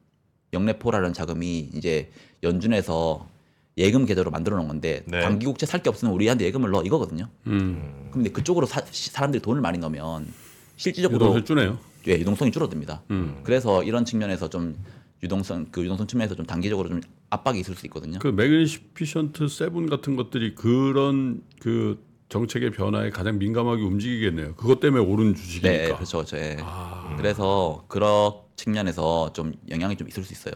영래포라는 0.52 1.12
자금이 1.12 1.70
이제 1.74 2.10
연준에서 2.42 3.28
예금 3.76 4.06
계좌로 4.06 4.30
만들어 4.30 4.56
놓은 4.56 4.68
건데 4.68 5.02
네. 5.06 5.20
단기 5.20 5.46
국채 5.46 5.66
살 5.66 5.82
게 5.82 5.88
없으면 5.88 6.14
우리한테 6.14 6.44
예금을 6.46 6.70
넣어 6.70 6.82
이거거든요. 6.84 7.28
음. 7.48 8.08
근데 8.12 8.30
그쪽으로 8.30 8.66
사, 8.66 8.82
사람들이 8.90 9.42
돈을 9.42 9.60
많이 9.60 9.78
넣으면 9.78 10.32
실질적으로 10.76 11.26
유동성 11.26 11.44
주네요. 11.44 11.78
예, 12.06 12.12
유동성이 12.12 12.50
줄어듭니다. 12.52 13.02
음. 13.10 13.40
그래서 13.44 13.82
이런 13.82 14.04
측면에서 14.04 14.48
좀 14.48 14.76
유동성 15.22 15.66
그 15.70 15.82
유동성 15.82 16.06
측면에서 16.06 16.34
좀 16.34 16.46
단기적으로 16.46 16.88
좀 16.88 17.00
압박이 17.30 17.58
있을 17.60 17.74
수 17.74 17.86
있거든요. 17.86 18.18
그 18.20 18.28
Magnificent 18.28 19.48
Seven 19.48 19.88
같은 19.90 20.14
것들이 20.16 20.54
그런 20.54 21.42
그 21.60 21.98
정책의 22.28 22.70
변화에 22.70 23.10
가장 23.10 23.38
민감하게 23.38 23.82
움직이겠네요. 23.82 24.54
그것 24.54 24.80
때문에 24.80 25.04
오른 25.04 25.34
주식이니까. 25.34 25.68
네, 25.68 25.92
그렇죠, 25.94 26.18
그렇죠. 26.18 26.36
예. 26.38 26.56
아, 26.60 27.14
그래서 27.16 27.84
그런 27.88 28.32
측면에서 28.56 29.32
좀 29.32 29.52
영향이 29.68 29.96
좀 29.96 30.08
있을 30.08 30.22
수 30.24 30.32
있어요. 30.32 30.54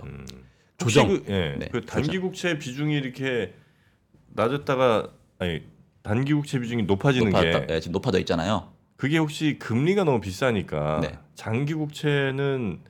혹시 0.81 0.94
조정. 0.96 1.09
그, 1.09 1.24
예, 1.28 1.57
네, 1.59 1.68
그 1.70 1.85
단기 1.85 2.18
국채 2.18 2.59
비중이 2.59 2.94
이렇게 2.94 3.54
낮았다가 4.28 5.09
아니 5.38 5.62
단기 6.02 6.33
국채 6.33 6.59
비중이 6.59 6.85
높아지는 6.85 7.31
높아졌다, 7.31 7.66
게 7.66 7.74
예, 7.74 7.81
지금 7.81 7.92
높아져 7.92 8.18
있잖아요. 8.20 8.72
그게 8.96 9.18
혹시 9.18 9.59
금리가 9.59 10.04
너무 10.04 10.20
비싸니까 10.20 11.00
네. 11.02 11.18
장기 11.35 11.74
국채는 11.74 12.81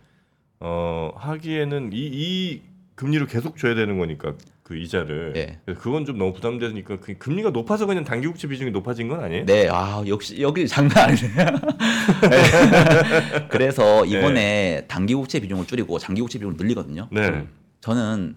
어 0.61 1.13
하기에는 1.17 1.93
이, 1.93 1.97
이 1.99 2.63
금리로 2.99 3.27
계속 3.27 3.57
줘야 3.57 3.77
되는 3.77 3.97
거니까 3.97 4.35
그 4.65 4.77
이자를 4.77 5.33
예. 5.37 5.61
그래서 5.65 5.81
그건 5.81 6.05
좀 6.05 6.19
너무 6.19 6.33
부담되니까 6.33 6.99
그 6.99 7.17
금리가 7.17 7.51
높아서 7.51 7.87
그냥 7.87 8.03
단기 8.03 8.27
국채 8.27 8.49
비중이 8.49 8.73
높아진 8.73 9.07
건 9.07 9.23
아니에요? 9.23 9.47
네, 9.47 9.69
아 9.71 10.03
역시 10.09 10.41
여기 10.43 10.67
장난 10.67 11.11
아니네요. 11.11 11.47
네. 12.29 13.49
그래서 13.51 14.05
이번에 14.05 14.85
단기 14.89 15.15
국채 15.15 15.39
비중을 15.39 15.67
줄이고 15.67 15.97
장기 16.01 16.21
국채 16.23 16.41
비중을 16.41 16.57
늘리거든요. 16.59 17.07
네. 17.13 17.47
저는 17.81 18.35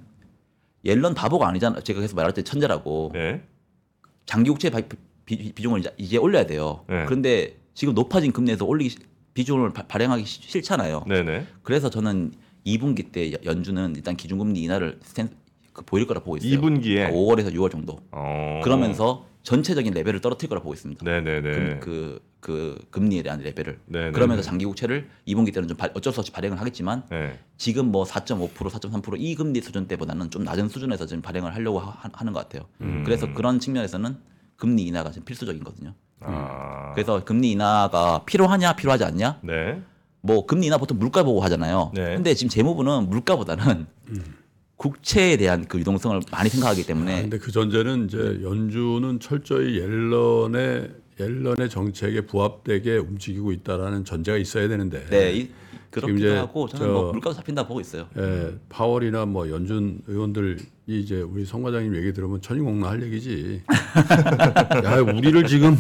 옐런 0.86 1.16
바보가 1.16 1.48
아니잖아. 1.48 1.80
제가 1.82 2.00
계속 2.00 2.16
말할 2.16 2.32
때 2.36 2.44
천재라고. 2.44 3.10
네. 3.16 3.42
장기 4.28 4.52
국채 4.52 4.70
바- 4.70 4.80
비, 5.26 5.54
중을 5.56 5.80
이제, 5.80 5.92
이제 5.98 6.18
올려야 6.18 6.46
돼요. 6.46 6.86
네. 6.88 7.06
그런데 7.06 7.56
지금 7.74 7.96
높아진 7.96 8.32
금리에서 8.32 8.66
올리기 8.66 8.90
시- 8.92 8.98
비중을 9.34 9.74
바- 9.74 9.88
발행하기 9.88 10.24
시- 10.24 10.44
싫잖아요. 10.44 11.06
네, 11.08 11.24
네. 11.24 11.48
그래서 11.64 11.90
저는 11.90 12.32
2분기 12.66 13.12
때 13.12 13.32
연- 13.34 13.44
연준은 13.46 13.96
일단 13.96 14.16
기준금리 14.16 14.62
인하를 14.62 15.00
스탠, 15.04 15.30
그 15.74 15.84
보일 15.84 16.06
거라 16.08 16.22
보고 16.22 16.38
있어요. 16.38 16.60
2분기에 16.60 17.12
5월에서 17.12 17.54
6월 17.54 17.72
정도. 17.72 18.00
어. 18.12 18.60
그러면서 18.64 19.26
전체적인 19.44 19.94
레벨을 19.94 20.22
떨어뜨릴 20.22 20.50
거라 20.50 20.62
보고 20.62 20.74
있습니다. 20.74 21.04
네, 21.04 21.22
네, 21.22 21.42
네. 21.42 21.52
금, 21.52 21.80
그, 21.80 22.22
그 22.40 22.78
금리에 22.92 23.24
대한 23.24 23.40
레벨을. 23.42 23.80
네, 23.88 24.06
네, 24.06 24.12
그러면서 24.12 24.44
네. 24.44 24.46
장기 24.48 24.66
국채를 24.66 25.08
2분기 25.28 25.52
때는 25.54 25.68
좀 25.68 25.78
발- 25.78 25.92
어쩔 25.96 26.14
수 26.14 26.20
없이 26.20 26.32
발행을 26.32 26.60
하겠지만 26.60 27.04
네. 27.10 27.40
지금 27.58 27.92
뭐 27.92 28.04
4.5% 28.04 28.54
4.3%이 28.54 29.34
금리 29.36 29.62
수준 29.62 29.88
때보다는 29.88 30.30
좀 30.30 30.44
낮은 30.44 30.70
수준에서 30.70 31.06
지금 31.08 31.22
발행을 31.24 31.56
하려고 31.56 31.80
하, 31.80 32.10
하는 32.14 32.34
것 32.34 32.40
같아요. 32.42 32.68
음. 32.82 33.02
그래서 33.04 33.34
그런 33.34 33.60
측면에서는 33.60 34.16
금리 34.58 34.84
인하가 34.84 35.10
지금 35.12 35.26
필수적이거든요. 35.26 35.94
아. 36.20 36.92
그래서 36.94 37.24
금리 37.24 37.52
인하가 37.52 38.24
필요하냐 38.26 38.74
필요하지 38.74 39.06
않냐? 39.06 39.40
네. 39.42 39.82
뭐 40.22 40.46
금리 40.46 40.68
인하 40.68 40.78
보통 40.78 40.98
물가 41.00 41.24
보고 41.24 41.42
하잖아요. 41.42 41.92
네. 41.94 42.16
근데 42.16 42.34
지금 42.34 42.50
재무부는 42.50 43.10
물가보다는 43.10 43.88
국채에 44.78 45.38
대한 45.38 45.68
그 45.68 45.80
유동성을 45.80 46.20
많이 46.32 46.50
생각하기 46.50 46.82
아, 46.82 46.86
때문에 46.86 47.22
근데 47.22 47.38
그 47.38 47.52
전제는 47.52 48.06
이제 48.06 48.40
연준은 48.42 49.20
철저히 49.20 49.80
옐런의 49.80 50.90
옐런의 51.20 51.70
정책에 51.70 52.22
부합되게 52.22 52.98
움직이고 52.98 53.52
있다라는 53.52 54.06
전제가 54.06 54.38
있어야 54.38 54.68
되는데. 54.68 55.06
네 55.10 55.34
이, 55.34 55.50
그렇기도 55.92 56.38
하고 56.38 56.68
저는 56.70 56.86
저- 56.88 56.92
뭐 56.92 57.12
물가도 57.12 57.36
잡힌다 57.36 57.68
보고 57.68 57.82
있어요. 57.82 58.08
예, 58.18 58.54
파월이나 58.70 59.26
뭐 59.26 59.50
연준 59.50 60.00
의원들이 60.08 60.58
이제 60.88 61.22
우리 61.22 61.46
성 61.46 61.62
과장님 61.62 61.96
얘기 61.96 62.12
들으면 62.14 62.42
천인공나 62.42 62.90
할 62.90 63.04
얘기지. 63.04 63.62
야, 64.86 64.96
우리를 65.02 65.46
지금 65.48 65.78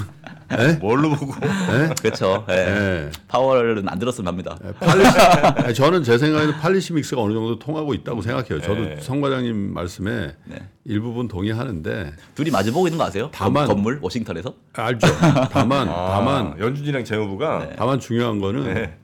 예? 0.60 0.74
뭘로 0.74 1.10
보고? 1.12 1.34
예? 1.43 1.93
그렇죠. 2.02 2.45
예. 2.50 2.54
예. 2.56 3.10
파월은 3.28 3.88
안 3.88 4.00
들었으면 4.00 4.28
합니다. 4.28 4.58
예, 4.65 4.71
팔리시, 4.74 5.74
저는 5.82 6.04
제 6.04 6.17
생각에는 6.17 6.54
팔리시 6.60 6.93
믹스가 6.93 7.21
어느 7.21 7.34
정도 7.34 7.58
통하고 7.58 7.93
있다고 7.93 8.21
생각해요. 8.21 8.62
저도 8.62 8.82
네. 8.82 8.97
성 9.00 9.21
과장님 9.21 9.74
말씀에 9.74 10.36
네. 10.45 10.56
일부분 10.86 11.28
동의하는데 11.30 12.13
둘이 12.36 12.52
마주 12.52 12.74
보고 12.74 12.88
있는 12.88 12.97
거 12.97 13.06
아세요? 13.06 13.30
다만- 13.34 13.65
건- 13.67 13.76
건물 13.78 14.00
워싱턴에서? 14.02 14.54
알죠. 14.74 15.08
다만 15.52 15.88
아, 15.88 16.10
다만 16.12 16.60
연준이랑 16.60 17.04
재무부가 17.06 17.60
네. 17.69 17.74
다만 17.78 18.00
중요한 18.00 18.39
거는 18.39 18.74
네. 18.74 18.97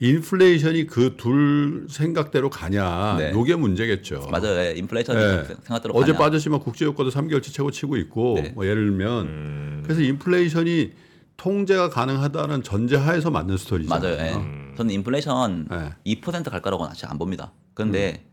인플레이션이 0.00 0.86
그 0.86 1.16
둘 1.16 1.86
생각대로 1.90 2.48
가냐. 2.48 3.16
네. 3.18 3.32
요게 3.32 3.56
문제겠죠. 3.56 4.28
맞아요. 4.30 4.58
예. 4.58 4.74
인플레이션이 4.76 5.18
네. 5.20 5.44
생각대로 5.62 5.94
어제 5.94 6.12
가냐. 6.12 6.18
빠졌지만 6.24 6.60
국제유가도 6.60 7.10
3개월치 7.10 7.52
최고 7.52 7.70
치고 7.70 7.96
있고 7.98 8.34
네. 8.42 8.52
뭐 8.54 8.64
예를 8.66 8.86
들면 8.86 9.26
음. 9.26 9.80
그래서 9.84 10.00
인플레이션이 10.00 10.92
통제가 11.36 11.90
가능하다는 11.90 12.62
전제하에서 12.62 13.30
맞는 13.30 13.56
스토리잖아요. 13.58 14.16
맞아요. 14.16 14.26
예. 14.30 14.34
음. 14.36 14.74
저는 14.76 14.92
인플레이션 14.94 15.68
네. 15.70 15.90
2%갈 16.16 16.62
거라고는 16.62 16.90
아직 16.92 17.10
안 17.10 17.18
봅니다. 17.18 17.52
그런데 17.74 18.24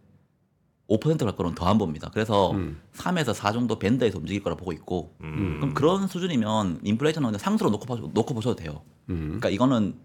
5%갈 0.90 1.36
거는 1.36 1.54
더 1.54 1.66
안 1.68 1.78
봅니다. 1.78 2.10
그래서 2.14 2.52
음. 2.52 2.78
3에서 2.96 3.34
4 3.34 3.52
정도 3.52 3.78
밴드에서 3.78 4.20
움직일 4.20 4.42
거라 4.42 4.56
보고 4.56 4.72
있고 4.72 5.16
음. 5.22 5.58
그럼 5.60 5.74
그런 5.74 6.08
수준이면 6.08 6.80
인플레이션은 6.84 7.28
그냥 7.28 7.40
상수로 7.40 7.70
놓고, 7.72 7.86
보- 7.86 8.10
놓고 8.14 8.34
보셔도 8.34 8.56
돼요. 8.56 8.82
음. 9.10 9.26
그러니까 9.40 9.50
이거는 9.50 9.96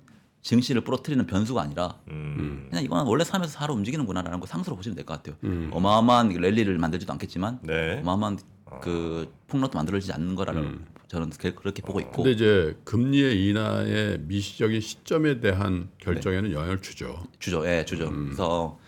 증시를 0.43 0.83
부러뜨리는 0.83 1.25
변수가 1.27 1.63
아니라 1.63 1.99
음. 2.09 2.67
그냥 2.69 2.85
이거는 2.85 3.05
원래 3.07 3.23
3에서 3.25 3.55
4로 3.55 3.75
움직이는구나라는 3.75 4.41
거 4.41 4.47
상수로 4.47 4.77
보시면 4.77 4.97
될 4.97 5.05
것 5.07 5.15
같아요. 5.15 5.37
음. 5.45 5.71
어마어마한 5.73 6.31
랠리를 6.31 6.77
만들지도 6.79 7.13
않겠지만 7.13 7.61
네. 7.63 8.01
어마어마한 8.01 8.39
그 8.81 9.33
폭락도 9.49 9.79
만들어지지 9.79 10.13
않는 10.13 10.35
거라는 10.35 10.85
저는 11.07 11.31
그- 11.39 11.55
그렇게 11.55 11.83
보고 11.83 12.01
있고 12.01 12.23
근데 12.23 12.31
이제 12.33 12.77
금리의 12.85 13.47
인하의 13.49 14.19
미시적인 14.23 14.81
시점에 14.81 15.41
대한 15.41 15.89
결정에는 15.99 16.53
영향을 16.53 16.81
주죠. 16.81 17.23
주죠, 17.39 17.67
예, 17.67 17.85
주죠. 17.85 18.11
그래서 18.11 18.79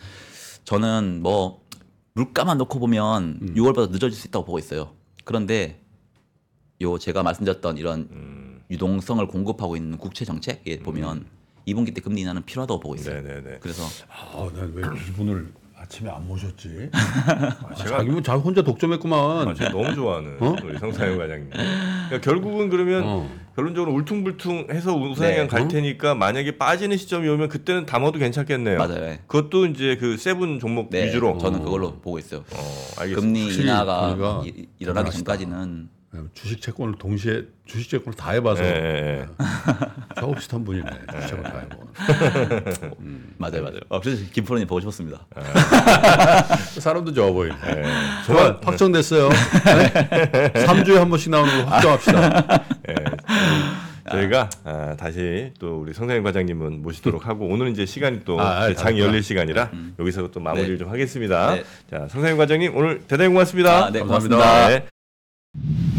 저는 0.64 1.20
뭐 1.22 1.62
물가만 2.14 2.58
놓고 2.58 2.78
보면 2.80 3.38
음. 3.42 3.54
6월보다 3.54 3.90
늦어질 3.90 4.12
수 4.12 4.26
있다고 4.28 4.44
보고 4.46 4.58
있어요. 4.58 4.92
그런데 5.24 5.82
요 6.80 6.98
제가 6.98 7.22
말씀드렸던 7.22 7.76
이런 7.76 8.08
음. 8.10 8.60
유동성을 8.70 9.24
공급하고 9.28 9.76
있는 9.76 9.98
국채 9.98 10.24
정책에 10.24 10.78
보면 10.80 11.26
2분기 11.66 11.94
때 11.94 12.00
금리 12.00 12.20
인하는 12.22 12.42
필요하다고 12.44 12.80
보고 12.80 12.94
있어요. 12.94 13.22
네, 13.22 13.34
네, 13.34 13.40
네. 13.42 13.56
그래서 13.60 13.82
아, 14.08 14.48
난왜 14.54 14.82
이분을 15.08 15.52
아침에 15.76 16.08
안 16.10 16.26
모셨지? 16.26 16.90
제가 17.76 17.98
자기 17.98 18.10
뭐 18.10 18.22
자기 18.22 18.40
혼자 18.42 18.62
독점했구만. 18.62 19.48
아, 19.48 19.54
제가 19.54 19.70
너무 19.70 19.94
좋아하는 19.94 20.36
어? 20.40 20.56
우리 20.64 20.78
성사영 20.78 21.18
과장님. 21.18 21.50
그러니까 21.50 22.20
결국은 22.22 22.70
그러면 22.70 23.02
어. 23.04 23.30
결론적으로 23.54 23.92
울퉁불퉁해서 23.92 24.94
우상향 24.96 25.34
네. 25.36 25.46
갈 25.46 25.68
테니까 25.68 26.14
만약에 26.14 26.56
빠지는 26.58 26.96
시점이 26.96 27.28
오면 27.28 27.48
그때는 27.50 27.86
담아도 27.86 28.18
괜찮겠네요. 28.18 28.78
맞아요. 28.78 29.02
예. 29.04 29.20
그것도 29.26 29.66
이제 29.66 29.96
그 30.00 30.16
세븐 30.16 30.58
종목 30.58 30.90
네, 30.90 31.06
위주로. 31.06 31.36
저는 31.38 31.62
그걸로 31.62 31.92
보고 32.00 32.18
있어요. 32.18 32.40
어, 32.40 33.00
알겠습니다. 33.00 33.20
금리 33.20 33.42
확실히 33.42 33.64
인하가 33.64 34.42
이- 34.46 34.66
일어나기 34.78 35.10
대단하시다. 35.10 35.18
전까지는 35.36 35.88
주식 36.34 36.60
채권을 36.60 36.94
동시에 36.98 37.44
주식 37.66 37.90
채권을 37.90 38.16
다 38.16 38.30
해봐서 38.32 38.64
예. 38.64 39.26
저하고 40.16 40.34
비슷한 40.34 40.64
분이네. 40.64 40.86
주식 41.12 41.28
채권 41.28 41.42
다 41.44 41.60
해보. 41.60 42.94
맞아요, 43.38 43.62
맞아요. 43.62 43.80
아, 43.90 44.00
그래서 44.00 44.24
김프로님 44.32 44.66
보고 44.66 44.80
싶었습니다. 44.80 45.26
사람도 46.78 47.12
좋아 47.12 47.30
보이네. 47.32 47.56
예. 47.66 47.82
좋아, 48.26 48.58
확정됐어요. 48.62 49.28
네? 49.28 50.52
3주에 50.52 50.94
한 50.94 51.08
번씩 51.08 51.30
나오는 51.30 51.64
거 51.64 51.70
확정합시다. 51.70 52.64
예. 52.90 52.94
저희가 54.10 54.50
아, 54.64 54.94
다시 54.98 55.50
또 55.58 55.80
우리 55.80 55.94
성사영 55.94 56.22
과장님은 56.22 56.82
모시도록 56.82 57.26
하고 57.26 57.48
오늘은 57.48 57.72
이제 57.72 57.86
시간이 57.86 58.20
또 58.24 58.38
아, 58.38 58.62
아, 58.64 58.68
이제 58.68 58.74
장이. 58.80 59.00
열릴 59.00 59.22
시간이라 59.22 59.70
여기서 59.98 60.30
또 60.30 60.40
마무리를 60.40 60.74
네. 60.74 60.78
좀 60.78 60.90
하겠습니다. 60.90 61.54
네. 61.54 61.64
자, 61.90 62.06
성사영 62.08 62.36
과장님 62.36 62.76
오늘 62.76 63.00
대단히 63.08 63.30
고맙습니다. 63.30 63.86
아, 63.86 63.90
네, 63.90 64.00
감사합니다. 64.00 64.36
고맙습니다. 64.36 64.68
네. 64.68 65.93